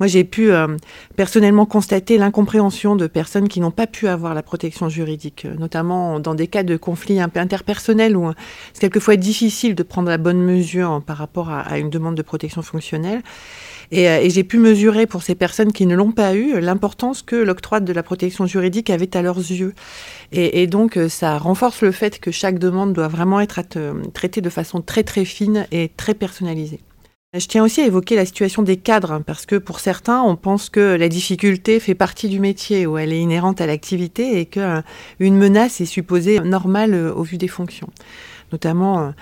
Moi, 0.00 0.06
j'ai 0.06 0.24
pu 0.24 0.50
euh, 0.50 0.66
personnellement 1.14 1.66
constater 1.66 2.16
l'incompréhension 2.16 2.96
de 2.96 3.06
personnes 3.06 3.48
qui 3.48 3.60
n'ont 3.60 3.70
pas 3.70 3.86
pu 3.86 4.08
avoir 4.08 4.32
la 4.32 4.42
protection 4.42 4.88
juridique, 4.88 5.44
euh, 5.44 5.54
notamment 5.58 6.18
dans 6.20 6.34
des 6.34 6.46
cas 6.46 6.62
de 6.62 6.78
conflits 6.78 7.20
interpersonnels 7.20 8.16
où 8.16 8.28
euh, 8.28 8.32
c'est 8.72 8.80
quelquefois 8.80 9.16
difficile 9.16 9.74
de 9.74 9.82
prendre 9.82 10.08
la 10.08 10.16
bonne 10.16 10.40
mesure 10.40 11.02
par 11.06 11.18
rapport 11.18 11.50
à, 11.50 11.78
une 11.78 11.90
demande 11.90 12.14
de 12.14 12.22
protection 12.22 12.62
fonctionnelle. 12.62 13.20
Et, 13.92 14.30
j'ai 14.30 14.44
pu 14.44 14.58
mesurer 14.58 15.06
pour 15.06 15.22
ces 15.22 15.34
personnes 15.34 15.72
qui 15.72 15.84
ne 15.84 15.94
l'ont 15.94 16.12
pas 16.12 16.34
eu 16.34 16.60
l'importance 16.60 17.22
que 17.22 17.36
l'octroi 17.36 17.80
de 17.80 17.92
la 17.92 18.02
protection 18.02 18.46
juridique 18.46 18.88
avait 18.88 19.14
à 19.16 19.22
leurs 19.22 19.38
yeux. 19.38 19.74
Et, 20.32 20.62
et, 20.62 20.66
donc, 20.66 20.98
ça 21.08 21.36
renforce 21.38 21.82
le 21.82 21.90
fait 21.90 22.20
que 22.20 22.30
chaque 22.30 22.58
demande 22.58 22.92
doit 22.92 23.08
vraiment 23.08 23.40
être 23.40 23.60
traitée 24.14 24.40
de 24.40 24.50
façon 24.50 24.80
très 24.80 25.02
très 25.02 25.24
fine 25.24 25.66
et 25.72 25.90
très 25.96 26.14
personnalisée. 26.14 26.80
Je 27.38 27.46
tiens 27.46 27.62
aussi 27.62 27.80
à 27.80 27.86
évoquer 27.86 28.16
la 28.16 28.26
situation 28.26 28.64
des 28.64 28.76
cadres, 28.76 29.22
parce 29.24 29.46
que 29.46 29.54
pour 29.54 29.78
certains, 29.78 30.20
on 30.20 30.34
pense 30.34 30.68
que 30.68 30.96
la 30.96 31.08
difficulté 31.08 31.78
fait 31.78 31.94
partie 31.94 32.28
du 32.28 32.40
métier, 32.40 32.86
ou 32.86 32.98
elle 32.98 33.12
est 33.12 33.20
inhérente 33.20 33.60
à 33.60 33.66
l'activité, 33.66 34.40
et 34.40 34.46
qu'une 34.46 35.36
menace 35.36 35.80
est 35.80 35.86
supposée 35.86 36.40
normale 36.40 36.92
au 36.92 37.22
vu 37.22 37.36
des 37.38 37.46
fonctions. 37.46 37.88
Notamment 38.50 39.14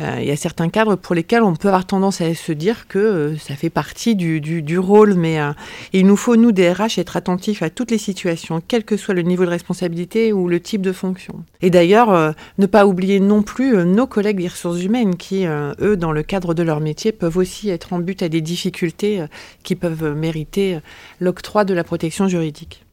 euh, 0.00 0.18
il 0.20 0.26
y 0.26 0.30
a 0.30 0.36
certains 0.36 0.68
cadres 0.68 0.96
pour 0.96 1.14
lesquels 1.14 1.42
on 1.42 1.54
peut 1.54 1.68
avoir 1.68 1.86
tendance 1.86 2.20
à 2.20 2.34
se 2.34 2.52
dire 2.52 2.86
que 2.88 2.98
euh, 2.98 3.36
ça 3.38 3.54
fait 3.54 3.70
partie 3.70 4.14
du, 4.14 4.40
du, 4.40 4.78
rôle, 4.78 5.14
mais 5.14 5.40
euh, 5.40 5.52
il 5.92 6.06
nous 6.06 6.16
faut, 6.16 6.36
nous, 6.36 6.52
des 6.52 6.74
être 6.96 7.16
attentifs 7.16 7.62
à 7.62 7.70
toutes 7.70 7.90
les 7.90 7.98
situations, 7.98 8.60
quel 8.66 8.84
que 8.84 8.96
soit 8.96 9.14
le 9.14 9.22
niveau 9.22 9.44
de 9.44 9.50
responsabilité 9.50 10.32
ou 10.32 10.48
le 10.48 10.60
type 10.60 10.82
de 10.82 10.92
fonction. 10.92 11.44
Et 11.62 11.70
d'ailleurs, 11.70 12.34
ne 12.58 12.66
pas 12.66 12.86
oublier 12.86 13.20
non 13.20 13.42
plus 13.42 13.84
nos 13.84 14.06
collègues 14.06 14.38
des 14.38 14.48
ressources 14.48 14.82
humaines 14.82 15.16
qui, 15.16 15.46
eux, 15.46 15.96
dans 15.96 16.12
le 16.12 16.22
cadre 16.22 16.52
de 16.52 16.62
leur 16.62 16.80
métier, 16.80 17.12
peuvent 17.12 17.36
aussi 17.36 17.70
être 17.70 17.92
en 17.92 17.98
but 17.98 18.22
à 18.22 18.28
des 18.28 18.40
difficultés 18.40 19.24
qui 19.62 19.74
peuvent 19.76 20.14
mériter 20.14 20.80
l'octroi 21.20 21.64
de 21.64 21.72
la 21.72 21.84
protection 21.84 22.28
juridique. 22.28 22.84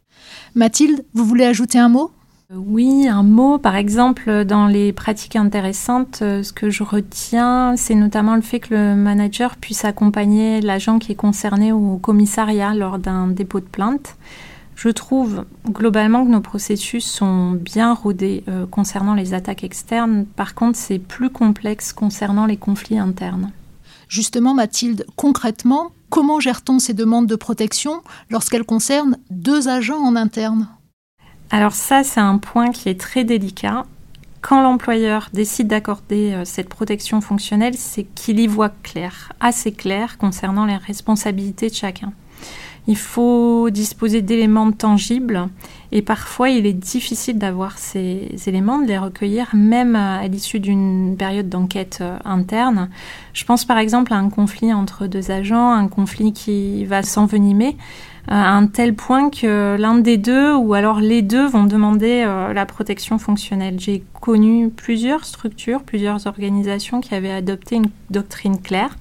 Mathilde, 0.55 1.03
vous 1.13 1.25
voulez 1.25 1.45
ajouter 1.45 1.79
un 1.79 1.89
mot? 1.89 2.11
Oui, 2.55 3.07
un 3.07 3.23
mot, 3.23 3.57
par 3.57 3.75
exemple, 3.75 4.45
dans 4.45 4.67
les 4.67 4.93
pratiques 4.93 5.35
intéressantes, 5.35 6.19
euh, 6.21 6.43
ce 6.43 6.53
que 6.53 6.69
je 6.69 6.83
retiens, 6.83 7.75
c'est 7.77 7.95
notamment 7.95 8.35
le 8.35 8.41
fait 8.41 8.59
que 8.59 8.75
le 8.75 8.95
manager 8.95 9.55
puisse 9.55 9.85
accompagner 9.85 10.61
l'agent 10.61 10.99
qui 10.99 11.13
est 11.13 11.15
concerné 11.15 11.71
au 11.71 11.97
commissariat 11.97 12.75
lors 12.75 12.99
d'un 12.99 13.27
dépôt 13.27 13.59
de 13.59 13.65
plainte. 13.65 14.17
Je 14.75 14.89
trouve 14.89 15.45
globalement 15.67 16.25
que 16.25 16.31
nos 16.31 16.41
processus 16.41 17.05
sont 17.05 17.51
bien 17.51 17.93
rodés 17.93 18.43
euh, 18.47 18.65
concernant 18.67 19.15
les 19.15 19.33
attaques 19.33 19.63
externes. 19.63 20.25
Par 20.35 20.53
contre, 20.53 20.77
c'est 20.77 20.99
plus 20.99 21.29
complexe 21.29 21.93
concernant 21.93 22.45
les 22.45 22.57
conflits 22.57 22.99
internes. 22.99 23.51
Justement, 24.09 24.53
Mathilde, 24.53 25.05
concrètement, 25.15 25.91
comment 26.09 26.39
gère-t-on 26.39 26.77
ces 26.77 26.93
demandes 26.93 27.27
de 27.27 27.35
protection 27.35 28.01
lorsqu'elles 28.29 28.65
concernent 28.65 29.17
deux 29.31 29.69
agents 29.69 30.03
en 30.03 30.15
interne? 30.15 30.67
Alors 31.53 31.73
ça, 31.73 32.03
c'est 32.03 32.19
un 32.19 32.39
point 32.39 32.71
qui 32.71 32.89
est 32.89 32.99
très 32.99 33.23
délicat. 33.23 33.85
Quand 34.41 34.63
l'employeur 34.63 35.29
décide 35.33 35.67
d'accorder 35.67 36.33
euh, 36.33 36.45
cette 36.45 36.67
protection 36.67 37.21
fonctionnelle, 37.21 37.75
c'est 37.75 38.05
qu'il 38.05 38.39
y 38.39 38.47
voit 38.47 38.71
clair, 38.81 39.31
assez 39.39 39.71
clair 39.71 40.17
concernant 40.17 40.65
les 40.65 40.77
responsabilités 40.77 41.69
de 41.69 41.75
chacun. 41.75 42.11
Il 42.87 42.97
faut 42.97 43.69
disposer 43.69 44.23
d'éléments 44.23 44.71
tangibles 44.71 45.47
et 45.91 46.01
parfois 46.01 46.49
il 46.49 46.65
est 46.65 46.73
difficile 46.73 47.37
d'avoir 47.37 47.77
ces 47.77 48.31
éléments, 48.47 48.79
de 48.79 48.87
les 48.87 48.97
recueillir 48.97 49.49
même 49.53 49.95
à 49.95 50.27
l'issue 50.27 50.59
d'une 50.59 51.15
période 51.19 51.49
d'enquête 51.49 51.99
euh, 52.01 52.17
interne. 52.25 52.89
Je 53.33 53.45
pense 53.45 53.63
par 53.63 53.77
exemple 53.77 54.11
à 54.11 54.17
un 54.17 54.29
conflit 54.29 54.73
entre 54.73 55.05
deux 55.05 55.29
agents, 55.29 55.71
un 55.71 55.87
conflit 55.87 56.33
qui 56.33 56.83
va 56.85 57.03
s'envenimer 57.03 57.77
à 58.27 58.55
un 58.55 58.67
tel 58.67 58.95
point 58.95 59.29
que 59.29 59.75
l'un 59.77 59.95
des 59.95 60.17
deux 60.17 60.53
ou 60.53 60.73
alors 60.73 60.99
les 60.99 61.21
deux 61.21 61.45
vont 61.45 61.65
demander 61.65 62.23
euh, 62.25 62.53
la 62.53 62.65
protection 62.65 63.17
fonctionnelle. 63.19 63.79
J'ai 63.79 64.03
connu 64.21 64.69
plusieurs 64.69 65.25
structures, 65.25 65.83
plusieurs 65.83 66.25
organisations 66.25 67.01
qui 67.01 67.13
avaient 67.15 67.31
adopté 67.31 67.75
une 67.75 67.89
doctrine 68.09 68.61
claire. 68.61 68.95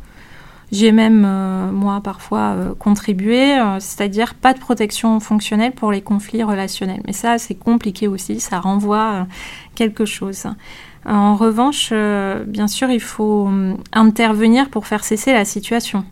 J'ai 0.72 0.90
même, 0.90 1.24
euh, 1.26 1.70
moi, 1.70 2.00
parfois 2.02 2.54
euh, 2.56 2.74
contribué, 2.74 3.58
c'est-à-dire 3.78 4.34
pas 4.34 4.54
de 4.54 4.58
protection 4.58 5.20
fonctionnelle 5.20 5.72
pour 5.72 5.92
les 5.92 6.00
conflits 6.00 6.42
relationnels. 6.42 7.02
Mais 7.06 7.12
ça, 7.12 7.38
c'est 7.38 7.54
compliqué 7.54 8.08
aussi, 8.08 8.40
ça 8.40 8.58
renvoie 8.58 9.26
quelque 9.76 10.04
chose. 10.04 10.46
En 11.04 11.36
revanche, 11.36 11.92
bien 12.46 12.68
sûr, 12.68 12.88
il 12.90 13.00
faut 13.00 13.50
intervenir 13.92 14.70
pour 14.70 14.86
faire 14.86 15.04
cesser 15.04 15.32
la 15.32 15.44
situation. 15.44 16.04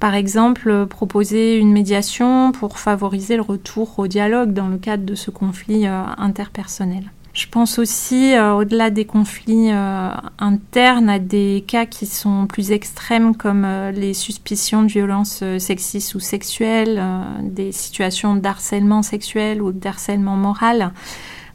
Par 0.00 0.14
exemple, 0.14 0.86
proposer 0.86 1.58
une 1.58 1.72
médiation 1.72 2.52
pour 2.52 2.78
favoriser 2.78 3.36
le 3.36 3.42
retour 3.42 3.98
au 3.98 4.06
dialogue 4.06 4.54
dans 4.54 4.68
le 4.68 4.78
cadre 4.78 5.04
de 5.04 5.14
ce 5.14 5.30
conflit 5.30 5.86
euh, 5.86 6.02
interpersonnel. 6.16 7.12
Je 7.34 7.46
pense 7.46 7.78
aussi, 7.78 8.34
euh, 8.34 8.54
au-delà 8.54 8.88
des 8.88 9.04
conflits 9.04 9.70
euh, 9.70 10.08
internes, 10.38 11.10
à 11.10 11.18
des 11.18 11.62
cas 11.66 11.84
qui 11.84 12.06
sont 12.06 12.46
plus 12.46 12.72
extrêmes 12.72 13.36
comme 13.36 13.66
les 13.94 14.14
suspicions 14.14 14.82
de 14.82 14.88
violences 14.88 15.44
sexistes 15.58 16.14
ou 16.14 16.20
sexuelles, 16.20 17.00
des 17.42 17.70
situations 17.70 18.34
d'harcèlement 18.34 19.02
sexuel 19.02 19.60
ou 19.60 19.70
d'harcèlement 19.70 20.34
moral. 20.34 20.92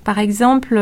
Par 0.04 0.20
exemple, 0.20 0.80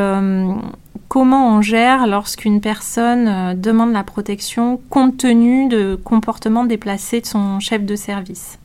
comment 1.13 1.55
on 1.55 1.61
gère 1.61 2.07
lorsqu'une 2.07 2.59
personne 2.59 3.27
euh, 3.27 3.53
demande 3.53 3.93
la 3.93 4.03
protection 4.03 4.81
compte 4.89 5.17
tenu 5.17 5.67
de 5.67 5.93
comportements 5.93 6.63
déplacés 6.63 7.21
de 7.21 7.27
son 7.27 7.59
chef 7.59 7.85
de 7.85 7.95
service. 7.95 8.57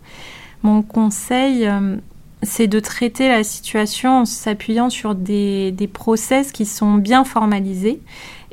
Mon 0.63 0.81
conseil, 0.81 1.67
euh, 1.67 1.97
c'est 2.43 2.67
de 2.67 2.81
traiter 2.81 3.29
la 3.29 3.45
situation 3.45 4.21
en 4.21 4.25
s'appuyant 4.25 4.89
sur 4.89 5.15
des, 5.15 5.91
process 5.93 6.51
qui 6.51 6.65
sont 6.65 6.95
bien 6.95 7.23
formalisés 7.23 8.01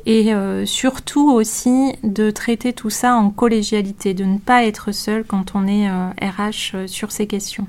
et 0.04 0.34
euh, 0.34 0.66
surtout 0.66 1.30
aussi 1.30 1.94
de 2.02 2.30
traiter 2.30 2.74
tout 2.74 2.90
ça 2.90 3.14
en 3.14 3.30
collégialité, 3.30 4.12
de 4.12 4.24
ne 4.24 4.36
pas 4.36 4.66
être 4.66 4.92
seul 4.92 5.24
quand 5.24 5.54
on 5.54 5.66
est 5.66 5.88
RH 5.88 6.86
sur 6.86 7.12
ces 7.12 7.26
questions. 7.26 7.64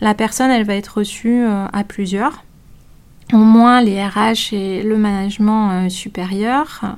La 0.00 0.14
personne, 0.14 0.52
elle 0.52 0.64
va 0.64 0.76
être 0.76 0.98
reçue 0.98 1.44
à 1.44 1.82
plusieurs 1.82 2.44
au 3.32 3.38
moins 3.38 3.80
les 3.80 4.02
RH 4.02 4.52
et 4.52 4.82
le 4.82 4.96
management 4.96 5.70
euh, 5.70 5.88
supérieur 5.88 6.96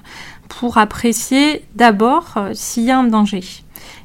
pour 0.49 0.79
apprécier 0.79 1.65
d'abord 1.75 2.35
euh, 2.37 2.51
s'il 2.55 2.85
y 2.85 2.91
a 2.91 2.99
un 2.99 3.05
danger. 3.05 3.43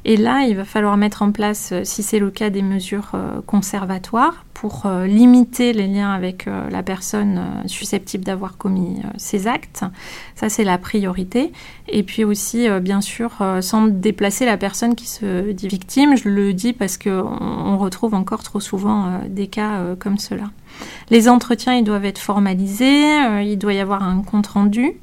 Et 0.04 0.16
là, 0.16 0.42
il 0.42 0.56
va 0.56 0.64
falloir 0.64 0.96
mettre 0.96 1.22
en 1.22 1.32
place, 1.32 1.70
euh, 1.72 1.82
si 1.84 2.02
c'est 2.02 2.18
le 2.18 2.30
cas, 2.30 2.50
des 2.50 2.62
mesures 2.62 3.12
conservatoires 3.46 4.44
pour 4.54 4.88
limiter 5.04 5.74
les 5.74 5.86
liens 5.86 6.12
avec 6.12 6.46
la 6.46 6.82
personne 6.82 7.62
susceptible 7.66 8.24
d'avoir 8.24 8.56
commis 8.56 9.02
ces 9.18 9.48
actes. 9.48 9.84
Ça, 10.34 10.48
c'est 10.48 10.64
la 10.64 10.78
priorité. 10.78 11.52
Et 11.88 12.02
puis 12.02 12.24
aussi, 12.24 12.66
bien 12.80 13.02
sûr, 13.02 13.32
sans 13.60 13.86
déplacer 13.86 14.46
la 14.46 14.56
personne 14.56 14.94
qui 14.94 15.06
se 15.08 15.52
dit 15.52 15.68
victime. 15.68 16.16
Je 16.16 16.30
le 16.30 16.54
dis 16.54 16.72
parce 16.72 16.96
qu'on 16.96 17.76
retrouve 17.76 18.14
encore 18.14 18.42
trop 18.42 18.60
souvent 18.60 19.20
des 19.28 19.48
cas 19.48 19.94
comme 19.98 20.16
cela. 20.16 20.44
Les 21.10 21.28
entretiens, 21.28 21.74
ils 21.74 21.84
doivent 21.84 22.04
être 22.04 22.18
formalisés, 22.18 23.04
euh, 23.04 23.42
il 23.42 23.58
doit 23.58 23.74
y 23.74 23.78
avoir 23.78 24.02
un 24.02 24.22
compte 24.22 24.48
rendu 24.48 24.94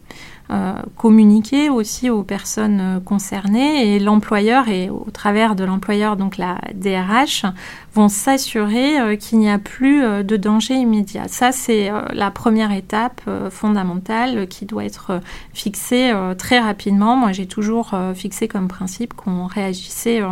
euh, 0.52 0.74
communiquer 0.98 1.70
aussi 1.70 2.10
aux 2.10 2.24
personnes 2.24 2.82
euh, 2.82 3.00
concernées 3.00 3.96
et 3.96 4.00
l'employeur 4.00 4.68
et 4.68 4.90
au 4.90 5.08
travers 5.14 5.56
de 5.56 5.64
l'employeur, 5.64 6.18
donc 6.18 6.36
la 6.38 6.60
DRH, 6.74 7.46
vont 7.94 8.10
s'assurer 8.10 9.18
qu'il 9.18 9.40
n'y 9.40 9.50
a 9.50 9.60
plus 9.60 10.02
de 10.02 10.36
danger 10.36 10.74
immédiat. 10.74 11.28
Ça, 11.28 11.52
c'est 11.52 11.92
la 12.12 12.32
première 12.32 12.72
étape 12.72 13.22
fondamentale 13.52 14.48
qui 14.48 14.66
doit 14.66 14.84
être 14.84 15.22
fixée 15.54 16.12
très 16.40 16.58
rapidement. 16.58 17.16
Moi, 17.16 17.34
j'ai 17.34 17.46
toujours 17.46 17.92
fixé 18.16 18.48
comme 18.48 18.68
principe 18.68 19.14
qu'on 19.14 19.46
réagissait 19.46 20.24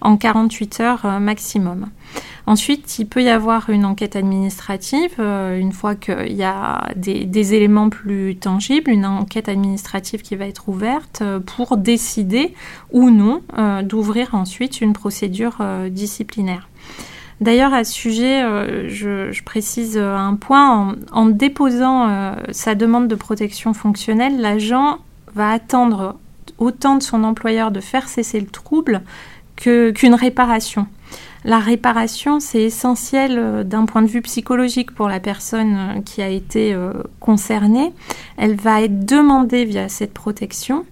en 0.00 0.16
48 0.16 0.78
heures 0.78 1.20
maximum. 1.20 1.88
Ensuite, 2.48 2.98
il 2.98 3.04
peut 3.04 3.22
y 3.22 3.28
avoir 3.28 3.68
une 3.68 3.84
enquête 3.84 4.16
administrative, 4.16 5.16
euh, 5.18 5.58
une 5.58 5.72
fois 5.72 5.94
qu'il 5.94 6.32
y 6.32 6.44
a 6.44 6.88
des, 6.96 7.52
éléments 7.54 7.90
plus 7.90 8.36
tangibles, 8.36 8.90
une 8.90 9.04
enquête 9.04 9.50
administrative 9.50 10.22
qui 10.22 10.34
va 10.34 10.46
être 10.46 10.66
ouverte 10.70 11.18
euh, 11.20 11.40
pour 11.40 11.76
décider 11.76 12.54
ou 12.90 13.10
non 13.10 13.42
euh, 13.58 13.82
d'ouvrir 13.82 14.34
ensuite 14.34 14.80
une 14.80 14.94
procédure 14.94 15.58
disciplinaire. 15.90 16.70
D'ailleurs, 17.42 17.74
à 17.74 17.84
ce 17.84 17.92
sujet, 17.92 18.40
je, 18.88 19.42
précise 19.42 19.98
un 19.98 20.34
point. 20.34 20.96
En, 21.12 21.26
déposant 21.26 22.34
sa 22.50 22.74
demande 22.74 23.08
de 23.08 23.14
protection 23.14 23.74
fonctionnelle, 23.74 24.40
l'agent 24.40 25.00
va 25.34 25.50
attendre 25.50 26.16
autant 26.56 26.96
de 26.96 27.02
son 27.02 27.24
employeur 27.24 27.72
de 27.72 27.80
faire 27.80 28.08
cesser 28.08 28.40
le 28.40 28.46
trouble 28.46 29.02
qu'une 29.56 30.14
réparation. 30.14 30.86
La 31.44 31.60
réparation, 31.60 32.40
c'est 32.40 32.62
essentiel 32.62 33.38
euh, 33.38 33.64
d'un 33.64 33.86
point 33.86 34.02
de 34.02 34.08
vue 34.08 34.22
psychologique 34.22 34.94
pour 34.94 35.08
la 35.08 35.20
personne 35.20 35.76
euh, 35.76 36.00
qui 36.02 36.20
a 36.20 36.28
été 36.28 36.74
euh, 36.74 36.92
concernée. 37.20 37.92
Elle 38.36 38.56
va 38.56 38.82
être 38.82 39.04
demandée 39.06 39.64
via 39.64 39.88
cette 39.88 40.12
protection 40.12 40.84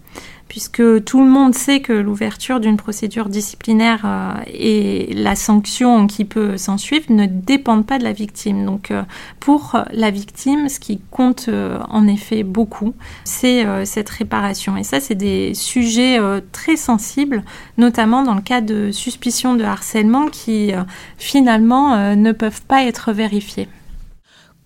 puisque 0.48 1.04
tout 1.04 1.22
le 1.22 1.28
monde 1.28 1.54
sait 1.54 1.80
que 1.80 1.92
l'ouverture 1.92 2.60
d'une 2.60 2.76
procédure 2.76 3.28
disciplinaire 3.28 4.02
euh, 4.04 4.32
et 4.46 5.12
la 5.14 5.34
sanction 5.34 6.06
qui 6.06 6.24
peut 6.24 6.56
s'en 6.56 6.78
suivre 6.78 7.06
ne 7.10 7.26
dépendent 7.26 7.86
pas 7.86 7.98
de 7.98 8.04
la 8.04 8.12
victime. 8.12 8.64
Donc 8.64 8.90
euh, 8.90 9.02
pour 9.40 9.76
la 9.92 10.10
victime, 10.10 10.68
ce 10.68 10.78
qui 10.78 11.00
compte 11.10 11.46
euh, 11.48 11.78
en 11.88 12.06
effet 12.06 12.42
beaucoup, 12.42 12.94
c'est 13.24 13.66
cette 13.84 14.08
réparation. 14.08 14.76
Et 14.76 14.84
ça, 14.84 15.00
c'est 15.00 15.14
des 15.14 15.54
sujets 15.54 16.18
très 16.52 16.76
sensibles, 16.76 17.42
notamment 17.78 18.22
dans 18.22 18.34
le 18.34 18.40
cas 18.40 18.60
de 18.60 18.90
suspicion 18.92 19.54
de 19.54 19.64
harcèlement 19.64 20.26
qui 20.26 20.72
finalement 21.18 22.14
ne 22.14 22.32
peuvent 22.32 22.62
pas 22.62 22.84
être 22.84 23.12
vérifiés. 23.12 23.68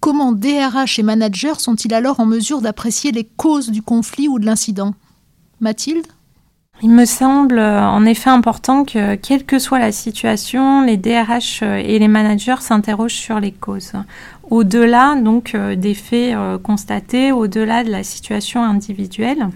Comment 0.00 0.32
DRH 0.32 0.98
et 0.98 1.02
managers 1.02 1.58
sont-ils 1.58 1.92
alors 1.94 2.20
en 2.20 2.26
mesure 2.26 2.60
d'apprécier 2.60 3.12
les 3.12 3.24
causes 3.24 3.70
du 3.70 3.82
conflit 3.82 4.28
ou 4.28 4.38
de 4.38 4.46
l'incident? 4.46 4.94
Mathilde 5.60 6.06
il 6.82 6.90
me 6.90 7.04
semble 7.04 7.58
euh, 7.58 7.82
en 7.82 8.06
effet 8.06 8.30
important 8.30 8.84
que, 8.84 9.14
quelle 9.16 9.44
que 9.44 9.58
soit 9.58 9.78
la 9.78 9.92
situation, 9.92 10.82
les 10.82 10.96
DRH 10.96 11.60
euh, 11.62 11.76
et 11.76 11.98
les 11.98 12.08
managers 12.08 12.60
s'interrogent 12.60 13.12
sur 13.12 13.38
les 13.38 13.52
causes. 13.52 13.92
Au-delà 14.48 15.14
donc 15.16 15.54
euh, 15.54 15.76
des 15.76 15.92
faits 15.92 16.34
constatés, 16.62 17.32
au-delà 17.32 17.84
de 17.84 17.90
la 17.90 18.02
situation 18.02 18.62
individuelle. 18.62 19.48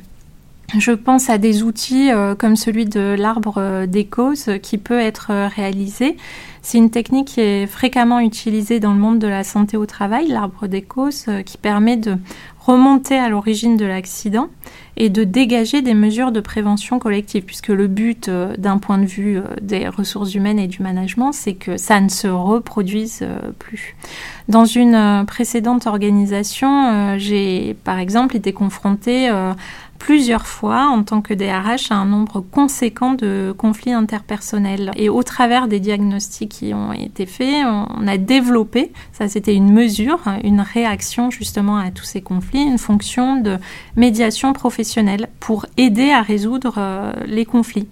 Je 0.79 0.93
pense 0.93 1.31
à 1.31 1.39
des 1.39 1.63
outils 1.63 2.11
comme 2.39 2.57
celui 2.57 2.87
de 2.87 3.15
l'arbre 3.17 3.85
des 3.87 4.07
causes 4.07 4.51
qui 4.63 4.79
peut 4.79 4.99
être 4.99 5.31
réalisé. 5.55 6.17
C'est 6.63 6.79
une 6.79 6.91
technique 6.91 7.29
qui 7.29 7.41
est 7.43 7.67
fréquemment 7.67 8.19
utilisée 8.19 8.81
dans 8.81 8.95
le 8.95 8.99
monde 8.99 9.19
de 9.19 9.29
la 9.29 9.45
santé 9.45 9.77
au 9.77 9.85
travail, 9.85 10.27
l'arbre 10.29 10.67
des 10.67 10.81
causes, 10.83 11.27
qui 11.45 11.59
permet 11.59 11.99
de 11.99 12.17
remonter 12.64 13.18
à 13.18 13.28
l'origine 13.28 13.76
de 13.76 13.85
l'accident 13.85 14.49
et 14.97 15.11
de 15.11 15.25
dégager 15.25 15.83
des 15.83 15.94
mesures 15.94 16.33
de 16.33 16.40
prévention 16.40 16.99
collective, 16.99 17.44
puisque 17.44 17.68
le 17.68 17.88
but 17.88 18.28
euh, 18.28 18.56
d'un 18.56 18.78
point 18.78 18.99
de 18.99 19.06
vue 19.06 19.38
euh, 19.38 19.42
des 19.61 19.88
ressources 19.88 20.35
humaines 20.35 20.59
et 20.59 20.68
du 20.68 20.83
management, 20.83 21.33
c'est 21.33 21.54
que 21.54 21.76
ça 21.76 22.00
ne 22.00 22.09
se 22.09 22.28
reproduise 22.28 23.21
euh, 23.23 23.50
plus. 23.59 23.97
Dans 24.49 24.64
une 24.64 25.25
précédente 25.26 25.87
organisation, 25.87 27.18
j'ai 27.18 27.75
par 27.83 27.99
exemple 27.99 28.37
été 28.37 28.52
confrontée 28.52 29.30
plusieurs 30.05 30.47
fois 30.47 30.89
en 30.89 31.03
tant 31.03 31.23
que 31.23 31.33
DRH 31.33 31.91
à 31.91 31.95
un 31.95 32.05
nombre 32.05 32.43
conséquent 32.43 33.15
de 33.15 33.55
conflits 33.57 33.95
interpersonnels. 33.95 34.91
Et 34.97 35.09
au 35.09 35.23
travers 35.23 35.67
des 35.67 35.81
diagnostics 35.81 36.51
qui 36.51 36.75
ont 36.75 36.93
été 36.93 37.25
faits, 37.25 37.65
on 37.65 38.07
a 38.07 38.19
développé, 38.19 38.93
ça 39.15 39.29
c'était 39.29 39.55
une 39.55 39.73
mesure, 39.73 40.21
une 40.43 40.61
réaction 40.61 41.31
justement 41.31 41.79
à 41.79 41.91
tous 41.91 42.05
ces 42.05 42.21
conflits, 42.21 42.65
une 42.65 42.77
fonction 42.77 43.41
de 43.41 43.57
médiation 43.97 44.53
professionnelle 44.53 45.31
pour 45.40 45.64
aider 45.79 46.11
à 46.11 46.21
résoudre 46.21 46.75
euh, 46.77 47.12
les 47.25 47.47
conflits. 47.47 47.88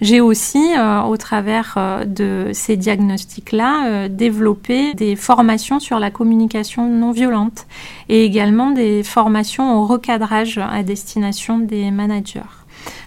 J'ai 0.00 0.20
aussi, 0.20 0.76
euh, 0.76 1.02
au 1.02 1.16
travers 1.16 1.74
euh, 1.78 2.04
de 2.04 2.50
ces 2.52 2.76
diagnostics-là, 2.76 3.86
euh, 3.86 4.08
développé 4.08 4.92
des 4.94 5.16
formations 5.16 5.80
sur 5.80 5.98
la 5.98 6.10
communication 6.10 6.88
non 6.88 7.12
violente 7.12 7.66
et 8.08 8.24
également 8.24 8.70
des 8.70 9.02
formations 9.02 9.78
au 9.78 9.86
recadrage 9.86 10.58
à 10.58 10.82
destination 10.82 11.58
des 11.58 11.90
managers. 11.90 12.42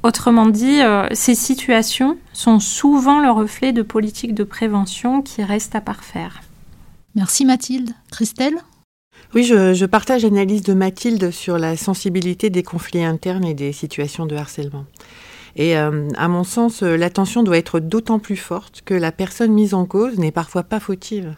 Autrement 0.04 0.48
dit, 0.48 0.80
ces 1.14 1.36
situations 1.36 2.18
sont 2.34 2.60
souvent 2.60 3.22
le 3.22 3.32
reflet 3.32 3.72
de 3.72 3.82
politiques 3.82 4.34
de 4.34 4.44
prévention 4.44 5.22
qui 5.22 5.42
restent 5.42 5.76
à 5.76 5.80
parfaire. 5.80 6.42
Merci 7.16 7.46
Mathilde. 7.46 7.92
Christelle? 8.12 8.58
Oui, 9.34 9.44
je, 9.44 9.74
je 9.74 9.86
partage 9.86 10.24
l'analyse 10.24 10.64
de 10.64 10.74
Mathilde 10.74 11.32
sur 11.32 11.58
la 11.58 11.78
sensibilité 11.78 12.50
des 12.50 12.64
conflits 12.64 13.06
internes 13.06 13.46
et 13.46 13.54
des 13.54 13.72
situations 13.72 14.26
de 14.26 14.36
harcèlement. 14.36 14.86
Et 15.56 15.78
euh, 15.78 16.08
à 16.18 16.28
mon 16.28 16.44
sens, 16.44 16.84
euh, 16.84 16.96
l'attention 16.96 17.44
doit 17.44 17.58
être 17.58 17.80
d'autant 17.80 18.20
plus 18.20 18.38
forte 18.38 18.82
que 18.86 18.94
la 18.94 19.12
personne 19.12 19.52
mise 19.52 19.74
en 19.74 19.86
cause 19.86 20.18
n'est 20.18 20.32
parfois 20.32 20.64
pas 20.64 20.80
fautive 20.80 21.36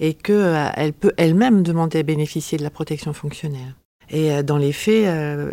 et 0.00 0.14
qu'elle 0.14 0.36
euh, 0.36 0.92
peut 0.98 1.12
elle-même 1.16 1.62
demander 1.62 2.00
à 2.00 2.02
bénéficier 2.02 2.58
de 2.58 2.62
la 2.62 2.70
protection 2.70 3.12
fonctionnelle. 3.12 3.74
Et 4.10 4.42
dans 4.42 4.56
les 4.56 4.72
faits, 4.72 5.04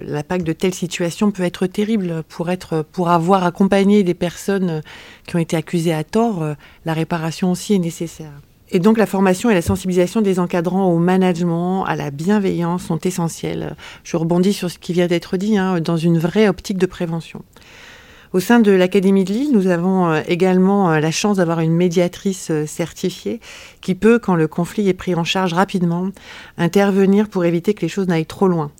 l'impact 0.01 0.47
de 0.47 0.53
telles 0.53 0.73
situations 0.73 1.29
peut 1.29 1.43
être 1.43 1.67
terrible. 1.67 2.23
Pour, 2.29 2.49
être, 2.49 2.85
pour 2.89 3.09
avoir 3.09 3.43
accompagné 3.43 4.01
des 4.03 4.13
personnes 4.13 4.81
qui 5.27 5.35
ont 5.35 5.39
été 5.39 5.57
accusées 5.57 5.93
à 5.93 6.05
tort, 6.05 6.55
la 6.85 6.93
réparation 6.93 7.51
aussi 7.51 7.73
est 7.73 7.79
nécessaire. 7.79 8.31
Et 8.71 8.79
donc 8.79 8.97
la 8.97 9.05
formation 9.05 9.49
et 9.49 9.53
la 9.53 9.61
sensibilisation 9.61 10.21
des 10.21 10.39
encadrants 10.39 10.89
au 10.89 10.97
management, 10.97 11.83
à 11.83 11.95
la 11.95 12.11
bienveillance 12.11 12.83
sont 12.83 12.99
essentielles. 12.99 13.75
Je 14.05 14.17
rebondis 14.17 14.53
sur 14.53 14.71
ce 14.71 14.79
qui 14.79 14.93
vient 14.93 15.07
d'être 15.07 15.35
dit, 15.37 15.57
hein, 15.57 15.81
dans 15.81 15.97
une 15.97 16.17
vraie 16.17 16.47
optique 16.47 16.77
de 16.77 16.85
prévention. 16.85 17.43
Au 18.33 18.39
sein 18.39 18.59
de 18.59 18.71
l'Académie 18.71 19.23
de 19.23 19.31
Lille, 19.31 19.51
nous 19.53 19.67
avons 19.67 20.09
euh, 20.09 20.21
également 20.27 20.91
euh, 20.91 20.99
la 20.99 21.11
chance 21.11 21.37
d'avoir 21.37 21.59
une 21.59 21.73
médiatrice 21.73 22.49
euh, 22.51 22.65
certifiée 22.65 23.39
qui 23.81 23.95
peut, 23.95 24.19
quand 24.19 24.35
le 24.35 24.47
conflit 24.47 24.89
est 24.89 24.93
pris 24.93 25.15
en 25.15 25.23
charge 25.23 25.53
rapidement, 25.53 26.09
intervenir 26.57 27.29
pour 27.29 27.45
éviter 27.45 27.73
que 27.73 27.81
les 27.81 27.87
choses 27.87 28.07
n'aillent 28.07 28.25
trop 28.25 28.47
loin. 28.47 28.71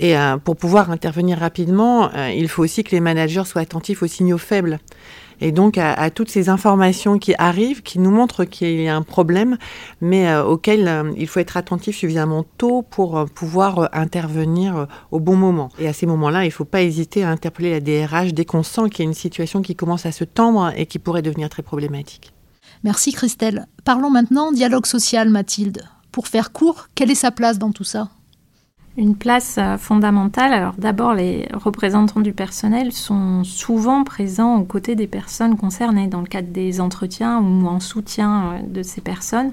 Et 0.00 0.16
pour 0.42 0.56
pouvoir 0.56 0.90
intervenir 0.90 1.38
rapidement, 1.38 2.10
il 2.34 2.48
faut 2.48 2.64
aussi 2.64 2.82
que 2.82 2.90
les 2.90 2.98
managers 2.98 3.44
soient 3.44 3.62
attentifs 3.62 4.02
aux 4.02 4.08
signaux 4.08 4.38
faibles 4.38 4.80
et 5.40 5.52
donc 5.52 5.78
à, 5.78 6.10
toutes 6.10 6.30
ces 6.30 6.48
informations 6.48 7.18
qui 7.18 7.34
arrivent, 7.38 7.82
qui 7.82 7.98
nous 7.98 8.10
montrent 8.10 8.44
qu'il 8.44 8.80
y 8.80 8.88
a 8.88 8.96
un 8.96 9.02
problème, 9.02 9.58
mais 10.00 10.28
euh, 10.28 10.44
auquel 10.44 10.88
euh, 10.88 11.12
il 11.16 11.26
faut 11.26 11.40
être 11.40 11.56
attentif 11.56 11.96
suffisamment 11.96 12.44
tôt 12.58 12.82
pour 12.82 13.18
euh, 13.18 13.24
pouvoir 13.26 13.88
intervenir 13.92 14.86
au 15.10 15.20
bon 15.20 15.36
moment. 15.36 15.70
Et 15.78 15.88
à 15.88 15.92
ces 15.92 16.06
moments-là, 16.06 16.44
il 16.44 16.48
ne 16.48 16.52
faut 16.52 16.64
pas 16.64 16.82
hésiter 16.82 17.24
à 17.24 17.30
interpeller 17.30 17.70
la 17.70 17.80
DRH 17.80 18.34
dès 18.34 18.44
qu'on 18.44 18.62
sent 18.62 18.90
qu'il 18.90 19.04
y 19.04 19.06
a 19.06 19.10
une 19.10 19.14
situation 19.14 19.62
qui 19.62 19.74
commence 19.74 20.06
à 20.06 20.12
se 20.12 20.24
tendre 20.24 20.72
et 20.76 20.86
qui 20.86 20.98
pourrait 20.98 21.22
devenir 21.22 21.48
très 21.48 21.62
problématique. 21.62 22.32
Merci 22.82 23.12
Christelle. 23.12 23.66
Parlons 23.84 24.10
maintenant 24.10 24.52
dialogue 24.52 24.86
social, 24.86 25.30
Mathilde. 25.30 25.84
Pour 26.12 26.28
faire 26.28 26.52
court, 26.52 26.88
quelle 26.94 27.10
est 27.10 27.16
sa 27.16 27.30
place 27.30 27.58
dans 27.58 27.72
tout 27.72 27.84
ça? 27.84 28.08
Une 28.96 29.16
place 29.16 29.56
euh, 29.58 29.76
fondamentale. 29.76 30.52
Alors 30.52 30.74
d'abord, 30.78 31.14
les 31.14 31.48
représentants 31.52 32.20
du 32.20 32.32
personnel 32.32 32.92
sont 32.92 33.42
souvent 33.44 34.04
présents 34.04 34.56
aux 34.56 34.64
côtés 34.64 34.94
des 34.94 35.06
personnes 35.06 35.56
concernées 35.56 36.06
dans 36.06 36.20
le 36.20 36.26
cadre 36.26 36.48
des 36.48 36.80
entretiens 36.80 37.40
ou 37.40 37.66
en 37.66 37.80
soutien 37.80 38.52
euh, 38.52 38.58
de 38.66 38.82
ces 38.82 39.00
personnes. 39.00 39.52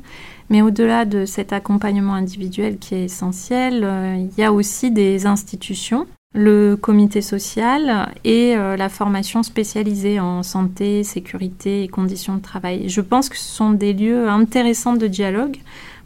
Mais 0.50 0.62
au-delà 0.62 1.06
de 1.06 1.26
cet 1.26 1.54
accompagnement 1.54 2.14
individuel 2.14 2.78
qui 2.78 2.96
est 2.96 3.06
essentiel, 3.06 3.84
euh, 3.84 4.16
il 4.18 4.40
y 4.40 4.44
a 4.44 4.54
aussi 4.54 4.92
des 4.92 5.26
institutions 5.26 6.08
le 6.34 6.76
comité 6.76 7.22
social 7.22 8.10
et 8.24 8.56
la 8.56 8.88
formation 8.88 9.44
spécialisée 9.44 10.22
en 10.22 10.44
santé, 10.44 11.04
sécurité 11.04 11.84
et 11.84 11.90
conditions 11.90 12.38
de 12.38 12.42
travail. 12.42 12.88
Je 12.88 13.02
pense 13.02 13.28
que 13.28 13.36
ce 13.36 13.44
sont 13.44 13.72
des 13.72 13.92
lieux 13.92 14.30
intéressants 14.30 14.96
de 14.96 15.08
dialogue 15.08 15.58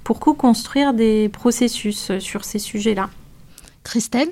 pour 0.04 0.20
co-construire 0.20 0.96
des 0.96 1.30
processus 1.30 2.18
sur 2.18 2.44
ces 2.44 2.58
sujets-là. 2.58 3.08
Christelle 3.86 4.32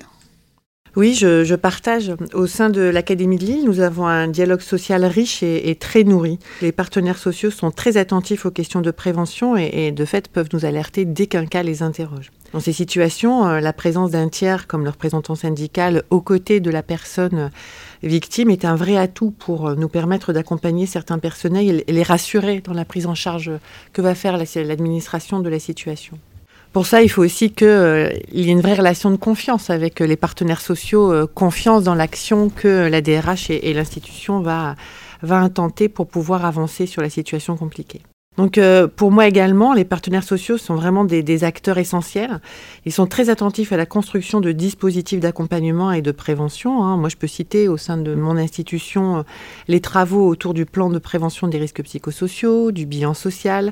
Oui, 0.95 1.13
je, 1.13 1.55
partage. 1.55 2.11
Au 2.33 2.47
sein 2.47 2.71
de 2.71 2.81
l'Académie 2.81 3.37
de 3.37 3.45
Lille, 3.45 3.65
nous 3.65 3.79
avons 3.79 4.07
un 4.07 4.27
dialogue 4.27 4.61
social 4.61 5.05
riche 5.05 5.43
et, 5.43 5.75
très 5.75 6.03
nourri. 6.03 6.39
Les 6.61 6.71
partenaires 6.71 7.19
sociaux 7.19 7.51
sont 7.51 7.69
très 7.69 7.95
attentifs 7.95 8.47
aux 8.47 8.51
questions 8.51 8.81
de 8.81 8.89
prévention 8.89 9.55
et, 9.55 9.91
de 9.91 10.05
fait 10.05 10.27
peuvent 10.27 10.49
nous 10.53 10.65
alerter 10.65 11.05
dès 11.05 11.27
qu'un 11.27 11.45
cas 11.45 11.61
les 11.61 11.83
interroge. 11.83 12.31
Dans 12.51 12.59
ces 12.59 12.73
situations, 12.73 13.47
euh, 13.47 13.59
la 13.59 13.73
présence 13.73 14.11
d'un 14.11 14.27
tiers 14.27 14.67
comme 14.67 14.83
le 14.83 14.89
représentant 14.89 15.35
syndical 15.35 16.03
aux 16.09 16.21
côtés 16.21 16.59
de 16.59 16.69
la 16.69 16.83
personne 16.83 17.51
victime 18.01 18.49
est 18.49 18.65
un 18.65 18.75
vrai 18.75 18.97
atout 18.97 19.31
pour 19.31 19.67
euh, 19.67 19.75
nous 19.75 19.89
permettre 19.89 20.33
d'accompagner 20.33 20.87
certains 20.87 21.19
personnels 21.19 21.83
et 21.87 21.91
les 21.91 22.03
rassurer 22.03 22.61
dans 22.61 22.73
la 22.73 22.85
prise 22.85 23.05
en 23.05 23.15
charge 23.15 23.51
que 23.93 24.01
va 24.01 24.15
faire 24.15 24.37
l'administration 24.37 25.39
de 25.39 25.49
la 25.49 25.59
situation. 25.59 26.19
Pour 26.73 26.87
ça, 26.87 27.03
il 27.03 27.09
faut 27.09 27.23
aussi 27.23 27.51
qu'il 27.51 27.67
euh, 27.67 28.09
y 28.31 28.49
ait 28.49 28.51
une 28.51 28.61
vraie 28.61 28.73
relation 28.73 29.11
de 29.11 29.15
confiance 29.15 29.69
avec 29.69 30.01
euh, 30.01 30.07
les 30.07 30.17
partenaires 30.17 30.59
sociaux, 30.59 31.13
euh, 31.13 31.27
confiance 31.27 31.83
dans 31.83 31.93
l'action 31.93 32.49
que 32.49 32.87
la 32.89 32.99
DRH 32.99 33.51
et, 33.51 33.73
l'institution 33.75 34.41
va, 34.41 34.75
va 35.21 35.37
intenter 35.37 35.87
pour 35.87 36.07
pouvoir 36.07 36.45
avancer 36.45 36.87
sur 36.87 37.03
la 37.03 37.11
situation 37.11 37.55
compliquée. 37.57 38.01
Donc 38.35 38.59
pour 38.95 39.11
moi 39.11 39.27
également, 39.27 39.75
les 39.75 39.85
partenaires 39.85 40.23
sociaux 40.23 40.57
sont 40.57 40.73
vraiment 40.73 41.05
des, 41.05 41.43
acteurs 41.43 41.77
essentiels. 41.77 42.41
Ils 42.83 42.91
sont 42.91 43.05
très 43.05 43.29
attentifs 43.29 43.71
à 43.71 43.77
la 43.77 43.85
construction 43.85 44.41
de 44.41 44.51
dispositifs 44.51 45.19
d'accompagnement 45.19 45.91
et 45.91 46.01
de 46.01 46.11
prévention. 46.11 46.83
Hein. 46.83 46.97
Moi, 46.97 47.09
je 47.09 47.15
peux 47.15 47.27
citer 47.27 47.67
au 47.67 47.77
sein 47.77 47.95
de 47.95 48.15
mon 48.15 48.35
institution 48.37 49.23
les 49.67 49.81
travaux 49.81 50.27
autour 50.27 50.55
du 50.55 50.65
plan 50.65 50.89
de 50.89 50.97
prévention 50.97 51.47
des 51.47 51.59
risques 51.59 51.83
psychosociaux, 51.83 52.71
du 52.71 52.87
bilan 52.87 53.13
social, 53.13 53.71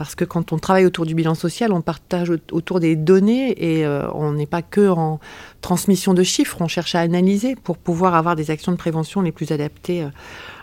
parce 0.00 0.14
que 0.14 0.24
quand 0.24 0.54
on 0.54 0.58
travaille 0.58 0.86
autour 0.86 1.04
du 1.04 1.14
bilan 1.14 1.34
social, 1.34 1.74
on 1.74 1.82
partage 1.82 2.32
autour 2.52 2.80
des 2.80 2.96
données 2.96 3.50
et 3.58 3.84
euh, 3.84 4.10
on 4.14 4.32
n'est 4.32 4.46
pas 4.46 4.62
que 4.62 4.88
en 4.88 5.20
transmission 5.60 6.14
de 6.14 6.22
chiffres, 6.22 6.56
on 6.60 6.68
cherche 6.68 6.94
à 6.94 7.00
analyser 7.00 7.54
pour 7.54 7.76
pouvoir 7.76 8.14
avoir 8.14 8.34
des 8.34 8.50
actions 8.50 8.72
de 8.72 8.78
prévention 8.78 9.20
les 9.20 9.30
plus 9.30 9.52
adaptées 9.52 10.04
euh, 10.04 10.08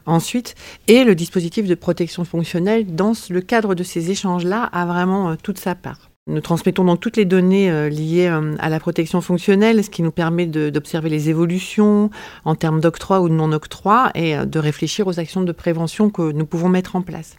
ensuite. 0.08 0.56
Et 0.88 1.04
le 1.04 1.14
dispositif 1.14 1.68
de 1.68 1.76
protection 1.76 2.26
fonctionnelle, 2.26 2.96
dans 2.96 3.14
le 3.30 3.42
cadre 3.42 3.76
de 3.76 3.84
ces 3.84 4.10
échanges-là, 4.10 4.64
a 4.74 4.88
vraiment 4.88 5.30
euh, 5.30 5.36
toute 5.44 5.60
sa 5.60 5.76
part. 5.76 6.10
Nous 6.26 6.42
transmettons 6.42 6.84
donc 6.84 7.00
toutes 7.00 7.18
les 7.18 7.26
données 7.26 7.90
liées 7.92 8.28
à 8.60 8.70
la 8.70 8.80
protection 8.80 9.22
fonctionnelle, 9.22 9.84
ce 9.84 9.90
qui 9.92 10.02
nous 10.02 10.12
permet 10.12 10.48
d'observer 10.48 11.10
les 11.10 11.30
évolutions 11.30 12.10
en 12.44 12.56
termes 12.56 12.82
d'octroi 12.82 13.22
ou 13.22 13.30
de 13.30 13.36
non-octroi 13.36 14.10
et 14.14 14.36
de 14.36 14.60
réfléchir 14.60 15.08
aux 15.08 15.20
actions 15.20 15.44
de 15.44 15.52
prévention 15.54 16.10
que 16.10 16.34
nous 16.34 16.46
pouvons 16.46 16.68
mettre 16.68 16.98
en 16.98 17.02
place. 17.02 17.38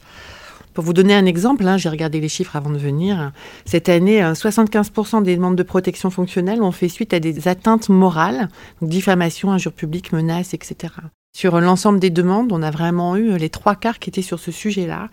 Pour 0.79 0.85
vous 0.85 0.93
donner 0.93 1.17
un 1.17 1.27
exemple, 1.27 1.67
hein, 1.67 1.77
j'ai 1.77 1.89
regardé 1.89 2.21
les 2.21 2.29
chiffres 2.29 2.55
avant 2.55 2.71
de 2.71 2.79
venir. 2.79 3.33
Cette 3.65 3.89
année, 3.89 4.23
75% 4.23 5.17
euh, 5.17 5.21
des 5.23 5.35
demandes 5.35 5.57
de 5.57 5.65
protection 5.65 6.09
fonctionnelle 6.09 6.63
ont 6.63 6.71
fait 6.71 6.89
suite 6.89 7.13
à 7.13 7.19
des 7.19 7.49
atteintes 7.49 7.89
morales, 7.89 8.49
donc 8.81 8.89
diffamation, 8.89 9.51
injures 9.51 9.73
publiques, 9.73 10.13
menaces, 10.13 10.55
etc. 10.55 10.95
Sur 11.37 11.61
l'ensemble 11.61 11.99
des 11.99 12.11
demandes, 12.11 12.53
on 12.53 12.63
a 12.63 12.71
vraiment 12.71 13.17
eu 13.17 13.37
les 13.39 13.51
trois 13.51 13.75
quarts 13.75 13.99
qui 13.99 14.09
étaient 14.09 14.23
sur 14.23 14.39
ce 14.39 14.53
sujet-là. 14.53 15.09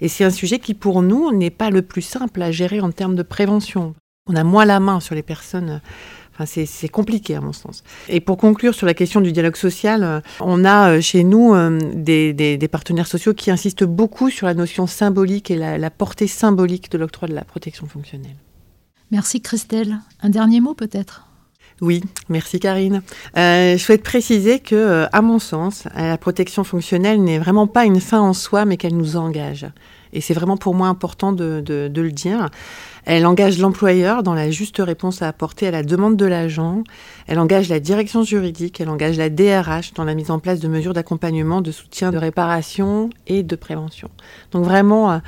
Et 0.00 0.08
c'est 0.08 0.24
un 0.24 0.30
sujet 0.30 0.58
qui, 0.58 0.72
pour 0.72 1.02
nous, 1.02 1.30
n'est 1.32 1.50
pas 1.50 1.68
le 1.68 1.82
plus 1.82 2.00
simple 2.00 2.40
à 2.40 2.50
gérer 2.50 2.80
en 2.80 2.90
termes 2.90 3.14
de 3.14 3.22
prévention. 3.22 3.94
On 4.26 4.36
a 4.36 4.42
moins 4.42 4.64
la 4.64 4.80
main 4.80 5.00
sur 5.00 5.14
les 5.14 5.22
personnes 5.22 5.82
c'est 6.46 6.88
compliqué 6.88 7.34
à 7.34 7.40
mon 7.40 7.52
sens. 7.52 7.82
Et 8.08 8.20
pour 8.20 8.36
conclure 8.38 8.74
sur 8.74 8.86
la 8.86 8.94
question 8.94 9.20
du 9.20 9.32
dialogue 9.32 9.56
social, 9.56 10.02
euh, 10.02 10.20
on 10.40 10.64
a 10.64 10.92
euh, 10.92 11.00
chez 11.00 11.24
nous 11.24 11.54
euh, 11.54 11.78
des, 11.94 12.68
partenaires 12.70 13.06
sociaux 13.06 13.34
qui 13.34 13.50
insistent 13.50 13.84
beaucoup 13.84 14.30
sur 14.30 14.46
la 14.46 14.54
notion 14.54 14.86
symbolique 14.86 15.50
et 15.50 15.56
la, 15.56 15.90
portée 15.90 16.26
symbolique 16.26 16.90
de 16.90 16.98
l'octroi 16.98 17.28
de 17.28 17.34
la 17.34 17.44
protection 17.44 17.86
fonctionnelle. 17.86 18.36
Merci 19.10 19.40
Christelle. 19.40 19.98
Un 20.22 20.30
dernier 20.30 20.60
mot 20.60 20.74
peut-être? 20.74 21.26
Oui, 21.80 22.02
merci 22.28 22.60
Karine. 22.60 23.02
je 23.34 23.76
souhaite 23.78 24.02
préciser 24.02 24.60
que, 24.60 25.06
à 25.10 25.22
mon 25.22 25.38
sens, 25.38 25.84
la 25.96 26.18
protection 26.18 26.62
fonctionnelle 26.62 27.22
n'est 27.24 27.38
vraiment 27.38 27.66
pas 27.66 27.86
une 27.86 28.00
fin 28.00 28.20
en 28.20 28.34
soi, 28.34 28.66
mais 28.66 28.76
qu'elle 28.76 28.96
nous 28.96 29.16
engage. 29.16 29.66
Et 30.12 30.20
c'est 30.20 30.34
vraiment 30.34 30.56
pour 30.56 30.74
moi 30.74 30.88
important 30.88 31.32
de, 31.32 31.62
le 31.66 32.10
dire. 32.12 32.50
Elle 33.04 33.26
engage 33.26 33.58
l'employeur 33.58 34.22
dans 34.22 34.34
la 34.34 34.50
juste 34.50 34.78
réponse 34.78 35.22
à 35.22 35.28
apporter 35.28 35.66
à 35.66 35.70
la 35.70 35.82
demande 35.82 36.16
de 36.16 36.26
l'agent. 36.26 36.84
Elle 37.26 37.38
engage 37.38 37.68
la 37.68 37.80
direction 37.80 38.22
juridique. 38.22 38.80
Elle 38.80 38.90
engage 38.90 39.16
la 39.16 39.30
DRH 39.30 39.94
dans 39.94 40.04
la 40.04 40.14
mise 40.14 40.30
en 40.30 40.38
place 40.38 40.60
de 40.60 40.68
mesures 40.68 40.92
d'accompagnement, 40.92 41.60
de 41.60 41.72
soutien, 41.72 42.10
de 42.10 42.18
réparation 42.18 43.10
et 43.26 43.42
de 43.42 43.56
prévention. 43.56 44.10
Donc 44.52 44.64
vraiment, 44.64 45.12
euh, 45.12 45.18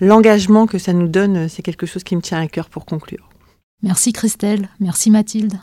l'engagement 0.00 0.66
que 0.66 0.78
ça 0.78 0.92
nous 0.92 1.08
donne, 1.08 1.48
c'est 1.48 1.62
quelque 1.62 1.86
chose 1.86 2.04
qui 2.04 2.16
me 2.16 2.20
tient 2.20 2.40
à 2.40 2.46
cœur 2.48 2.68
pour 2.68 2.84
conclure. 2.84 3.28
Merci 3.82 4.12
Christelle. 4.12 4.68
Merci 4.80 5.10
Mathilde. 5.10 5.58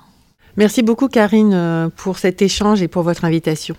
Merci 0.58 0.84
beaucoup 0.84 1.08
Karine 1.08 1.54
euh, 1.54 1.89
pour 1.96 2.18
cet 2.18 2.42
échange 2.42 2.82
et 2.82 2.88
pour 2.88 3.04
votre 3.04 3.24
invitation. 3.24 3.76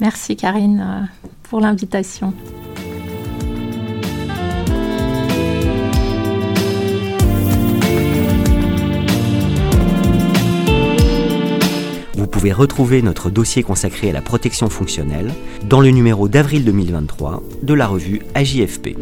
Merci 0.00 0.36
Karine 0.36 0.80
euh, 0.80 1.06
pour 1.44 1.60
l'invitation. 1.60 2.34
Pouvez 12.38 12.52
retrouver 12.52 13.02
notre 13.02 13.30
dossier 13.30 13.64
consacré 13.64 14.10
à 14.10 14.12
la 14.12 14.22
protection 14.22 14.70
fonctionnelle 14.70 15.32
dans 15.64 15.80
le 15.80 15.90
numéro 15.90 16.28
d'avril 16.28 16.64
2023 16.64 17.42
de 17.64 17.74
la 17.74 17.88
revue 17.88 18.22
AJFP. 18.36 18.96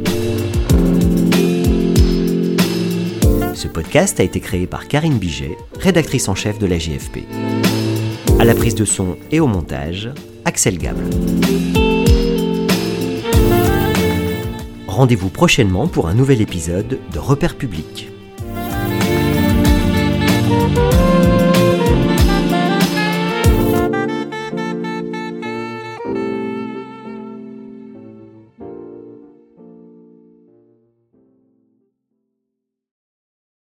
Ce 3.53 3.69
podcast 3.69 4.21
a 4.21 4.23
été 4.23 4.41
créé 4.41 4.67
par 4.67 4.89
Karine 4.89 5.19
Biget, 5.19 5.59
rédactrice 5.79 6.31
en 6.31 6.35
chef 6.35 6.59
de 6.59 6.65
l'AJFP. 6.65 7.25
À 8.39 8.47
la 8.47 8.55
prise 8.55 8.75
de 8.75 8.87
son 8.87 9.19
et 9.31 9.39
au 9.39 9.47
montage, 9.47 10.09
Axel 10.47 10.79
Gable. 10.79 11.05
Rendez-vous 14.87 15.29
prochainement 15.29 15.89
pour 15.89 16.09
un 16.09 16.15
nouvel 16.15 16.41
épisode 16.41 17.01
de 17.13 17.19
Repères 17.19 17.57
publics. 17.57 18.09